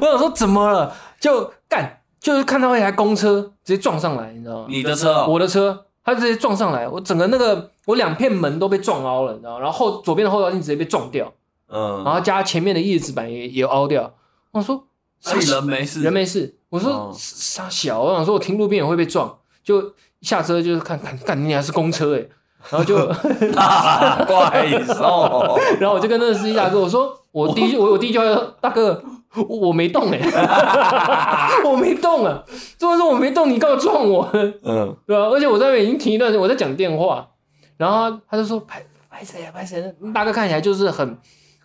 [0.00, 0.94] 我想说怎么了？
[1.20, 4.66] 就干，就是看到一台公车直接撞上来，你知道吗？
[4.70, 5.84] 你的车、哦，我的车。
[6.04, 9.58] 它直接撞上来，我整个那个我两片门都被撞凹了，你知道吗？
[9.58, 11.30] 然后后左边的后照镜直接被撞掉，
[11.68, 14.10] 嗯，然后加前面的叶子板也也凹掉。
[14.52, 14.86] 我说，
[15.22, 16.56] 人没事，人没事。
[16.70, 19.92] 我说杀小，我想说我停路边也会被撞，就
[20.22, 22.24] 下车就是看看看，你还是公车哎，
[22.70, 22.96] 然后就
[24.26, 29.02] 怪兽，然后我就跟那个司机大哥我说，我第一我我第一句话说大哥。
[29.46, 32.42] 我没动哎、欸，我没动啊！
[32.78, 34.28] 这么说我没动，你干嘛撞我？
[34.32, 35.24] 嗯，对吧？
[35.24, 37.28] 而且我在那边已经停一段时间，我在讲电话，
[37.76, 39.52] 然后他就说：“拍拍谁啊？
[39.52, 41.16] 拍谁？”大哥看起来就是很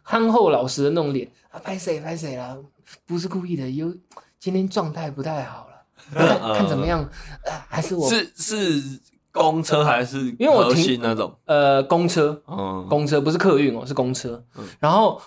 [0.03, 2.01] 憨厚老实的那种脸啊，拍谁？
[2.01, 2.55] 拍谁啦？
[3.07, 3.87] 不是故意的，有
[4.39, 6.99] 今天状态不太好了，看，看怎么样？
[6.99, 8.99] 啊、还是我是是
[9.33, 11.33] 公车还是因为我停那种？
[11.43, 15.19] 呃公车，嗯，公车不是客运哦，是公车，嗯、然后。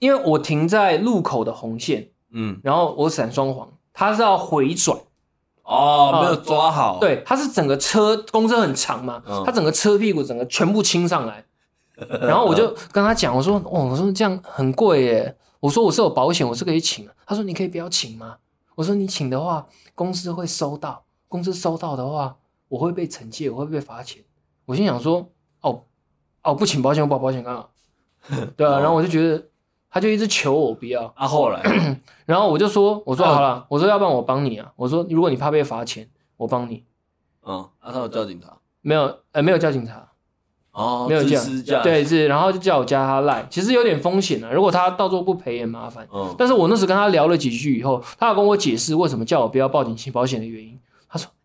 [0.00, 4.96] 因为我停在路口的红线，嗯，然后我闪双黄，它是要回转，
[5.64, 11.44] 哦，没有抓好，对，它是整个车公车很长嘛，嗯、它整个车屁股整个全部倾上来，
[12.22, 18.36] 然后我就跟他讲，我说，哦，我说这样很贵耶，我说我是有保险，我是可以请，他说你可以不要请吗？
[18.76, 22.36] 我说你请的话，公司会收到，公司收到的话，
[22.68, 24.22] 我会被惩戒，我会被罚钱。
[24.66, 25.30] 我心想说，
[25.62, 25.84] 哦，
[26.42, 27.66] 哦，不请保险，我保保险干嘛？
[28.56, 29.44] 对啊，然后我就觉得。
[29.90, 31.62] 他就一直求我不要啊，后来，
[32.26, 36.06] 然后我就说，我说好了，我说要不然我帮你啊，我说如果你怕被罚钱，
[36.36, 36.84] 我帮你。
[37.42, 38.54] 嗯，啊，他有叫警察？
[38.82, 40.06] 没有，呃，没有叫警察。
[40.72, 41.40] 哦，没有叫，
[41.82, 46.06] 对，是，然后就叫我加他赖，其实有点风险啊，如果他到时候不赔也麻烦。
[46.12, 50.78] 嗯，但是我那时跟他聊了几句以后，他要跟我解释为什么叫我不要报警请保险的原因。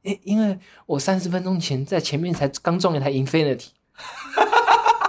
[0.04, 3.68] 他说，诶，因为我三十分钟前在前面才刚撞一台 Infinity。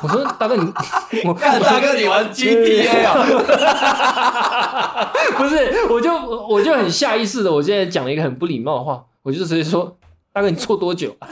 [0.03, 0.73] 我说大哥你，
[1.25, 3.25] 我看大哥你玩 GTA 啊？
[5.37, 6.13] 不是，我就
[6.47, 9.97] 我就很下意识的，我现在讲了一个很不礼貌的话，我就直接说
[10.33, 11.29] 大哥你错多久啊？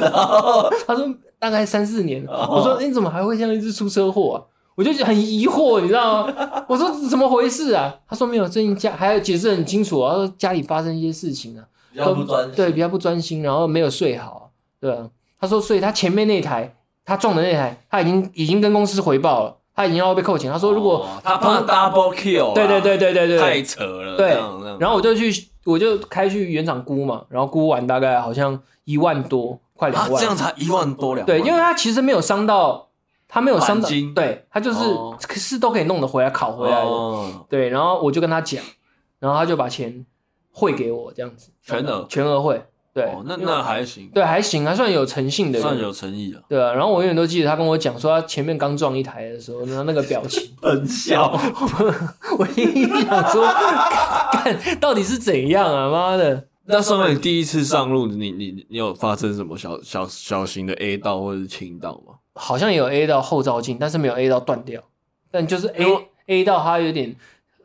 [0.00, 2.26] 然后他说大概三四年。
[2.26, 4.42] 我说你怎么还会像一只出车祸啊？
[4.74, 6.32] 我就很疑惑，你知道吗？
[6.68, 7.94] 我说怎么回事啊？
[8.08, 15.08] 他说没有，最近家还要解释很清楚啊，他说家里发生一些事情啊，比较不专心，对，比较不专心，然后没有睡好，对啊。
[15.40, 16.74] 他说所以他前面那台。
[17.08, 20.52] 他撞的那台，他已经已经跟公司回报了，他已经要被扣钱。
[20.52, 24.14] 他说如果、哦、他怕 double kill，对对对对对对，太扯了。
[24.14, 24.36] 对，
[24.78, 30.20] 然后我就去，我就开去原厂估嘛，然后估完大概好像一万多，快两万。
[30.20, 31.38] 这样才一万多两万。
[31.38, 32.88] 对，因为他其实没有伤到，
[33.26, 34.78] 他没有伤到，对他就是
[35.26, 36.90] 可是都可以弄得回来，考回来的。
[36.90, 38.62] 哦、对，然后我就跟他讲，
[39.18, 40.04] 然后他就把钱
[40.52, 42.62] 汇给我，这样子，全额全额汇。
[42.94, 46.42] 对，哦、那那还行，对，还行，还算有诚信的，算有诚意了。
[46.48, 51.30] 对啊，然后我永远都记得他跟我讲说，他前面刚撞一台的时候，那那个表情 很笑。
[52.38, 53.46] 我心里想说，
[54.32, 55.88] 看到底是怎样啊？
[55.88, 56.48] 妈的！
[56.64, 62.14] 那上面你第一次上路，你你你有发生什么小小小型的 A 道或者是倾倒吗？
[62.34, 64.82] 好像有 A 到后照镜，但是没有 A 到断掉，
[65.30, 67.14] 但就是 A A 到它有点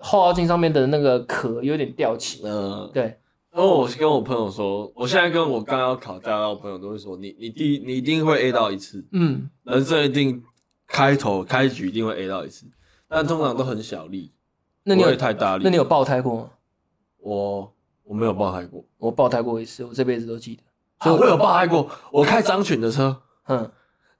[0.03, 2.41] 后照镜上面的那个壳有点掉起。
[2.43, 3.17] 嗯，对。
[3.51, 10.43] 然后我跟我朋友说，我现在跟我刚要考驾照的朋友都会说，你你第你一定会 A 到一次，嗯，人生一定
[10.87, 12.65] 开头开局一定会 A 到一次，
[13.07, 14.31] 但通常都很小力，
[14.83, 15.63] 那你有太大力？
[15.63, 16.49] 那你有爆胎过吗？
[17.19, 17.71] 我
[18.03, 20.63] 我没有爆胎过，我爆胎过一次，我这辈子都记得。
[21.03, 23.15] 所以我有爆胎过，我开张群的车，
[23.47, 23.69] 嗯，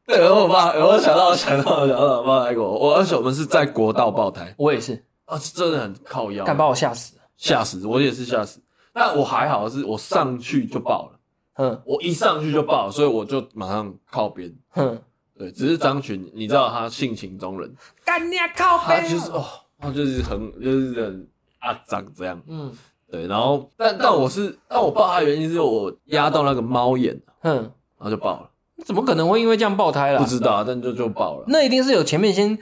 [0.05, 5.03] 对，然后我爆，我想到想到想到爆胎过，我而且我们是在国道爆胎，我也是，
[5.34, 8.61] 啊，真的很靠腰，敢把我吓死，吓死，我也是吓死。
[8.93, 11.19] 但我还好，是我上去就爆了，
[11.55, 15.01] 嗯，我一上去就爆，所以我就马上靠边，哼，
[15.36, 17.75] 对，只是张群，你知道他性情中人，
[18.05, 19.43] 干你靠边，他就是哦，
[19.79, 21.27] 他就是很就是很
[21.57, 22.71] 啊脏这样，嗯，
[23.09, 28.49] 对，然后但但我是，但我爆他的原因是我压到那个猫眼，哼，然后就爆了，
[28.86, 30.19] 怎么可能会因为这样爆胎了？
[30.19, 32.55] 不知道，但就就爆了，那一定是有前面先。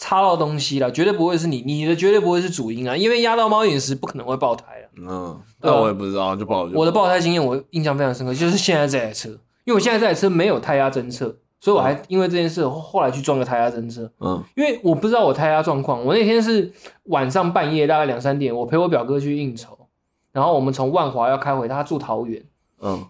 [0.00, 4.88] 插到东西了，绝对不会是你，你的绝对不会是主因啊，因为压到猫眼石不可能会爆胎啊。
[4.96, 6.72] 嗯，那我也不知道，就爆了。
[6.74, 9.28] 我的爆胎经验我印象非常深刻，就是现在这台车，
[9.64, 14.10] 因为我现在这台车没有胎压侦测，所以我还因为这件事后来去装个胎压侦测。
[14.20, 16.72] 嗯，因为我不知道我胎压状况，我那天是
[17.04, 19.76] 晚上半夜大概两三点，我陪我表哥去应酬，
[20.32, 22.42] 然后我们从万华要开回他住桃园。
[22.80, 23.04] 嗯，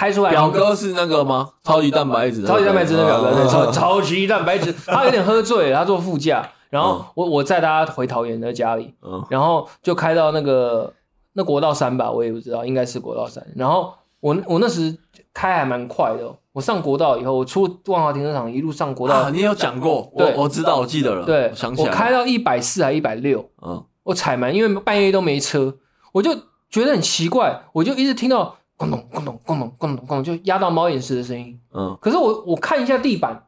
[0.00, 0.30] 开出来。
[0.30, 1.50] 表哥是那个吗？
[1.62, 4.72] 超级蛋白质，超级蛋白质的表哥，对，超超级蛋白质。
[4.88, 8.94] 他有点喝醉，他坐副驾，然后我我载他回桃园的家里，
[9.28, 10.90] 然后就开到那个
[11.34, 13.46] 那国道三吧，我也不知道，应该是国道三。
[13.54, 14.96] 然后我我那时
[15.34, 19.28] 开还蛮快的，我上国道以后，我出万华停车场，一路上国道。
[19.28, 25.74] 你有讲过，我，我知道，我记得了，对，想起来，我开到一百四还一百六，嗯，我踩满，因为半夜都没车，
[26.12, 26.34] 我就
[26.70, 28.56] 觉得很奇怪，我就一直听到。
[28.80, 31.60] 咣咚咣咚咣咚咣咚咣咚，就压到猫眼石的声音。
[31.74, 33.46] 嗯，可是我我看一下地板，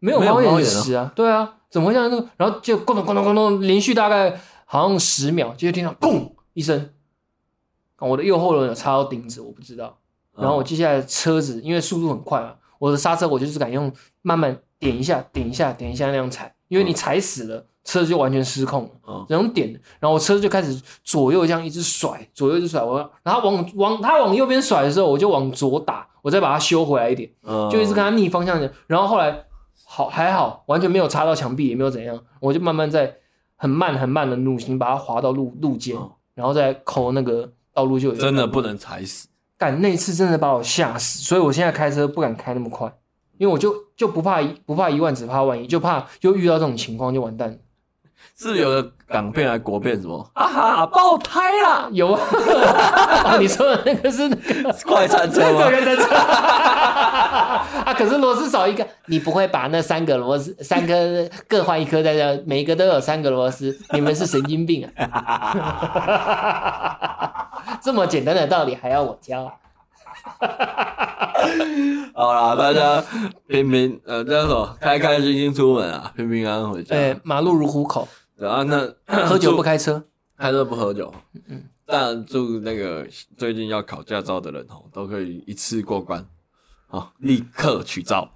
[0.00, 1.12] 没有猫眼石啊。
[1.14, 2.10] 对啊，怎么会这样？
[2.10, 6.90] 那个，然后就咣咚咣咚咣咚，连续大概好像十秒，就听到砰一声。
[8.00, 9.96] 我的右后轮有插到钉子，我不知道。
[10.36, 17.66] 然后我接下来车子因为速度很快嘛，我的刹车我就是敢用慢慢点一下点一下点一下那样踩，因为你踩死了。
[17.84, 19.70] 车子就完全失控了，然后点，
[20.00, 27.30] 然后我车子就开始左右这样一直甩，左右一直甩，我然后往往他往右边甩的时候，我就往左打，我再把它修回来一点，
[27.70, 29.44] 就一直跟他逆方向的，然后后来
[29.84, 33.16] 好还好，完全没有插到墙壁，也没有怎样，我就慢慢在
[33.56, 35.94] 很慢很慢的路行把它滑到路路肩，
[36.34, 39.28] 然后再抠那个道路就有真的不能踩死，
[39.58, 42.90] 干那次真的把我吓死，所以我现在开车不敢开那么快，
[43.36, 47.56] 因为我就就不怕一不怕一万只怕万一，就怕又遇到这种情况就完蛋了。
[48.36, 50.26] 是有个港片还是国片什么？
[50.34, 51.88] 啊哈，爆胎啦！
[51.92, 55.62] 有啊， 你说的那个是那个快餐车吗？
[55.62, 56.14] 快餐车
[57.84, 57.94] 啊！
[57.96, 60.94] 可是螺丝少一个，你不会把那三个螺丝三颗
[61.48, 66.30] 各换一颗在这，每一个都有三个螺丝，你们是神经病啊！
[67.80, 69.52] 这么简单的道理还要我教啊？
[72.14, 73.02] 好啦，大家
[73.46, 76.96] 平平呃，这样说，开开心心出门啊，平平安安回家。
[76.96, 78.08] 对，马路如虎口。
[78.44, 78.86] 对啊，那
[79.26, 80.04] 喝酒不开车，
[80.36, 81.10] 开车不喝酒。
[81.48, 83.06] 嗯，但祝那个
[83.38, 86.26] 最近要考驾照的人哦，都可以一次过关，
[86.88, 88.30] 好，立刻取照。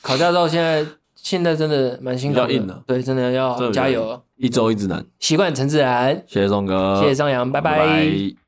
[0.00, 2.82] 考驾照现在现在真的蛮辛苦的，硬的。
[2.86, 4.22] 对，真的要加油。
[4.36, 6.14] 一周一直难，习惯成自然。
[6.26, 8.43] 谢谢宋哥，谢谢张扬，拜拜。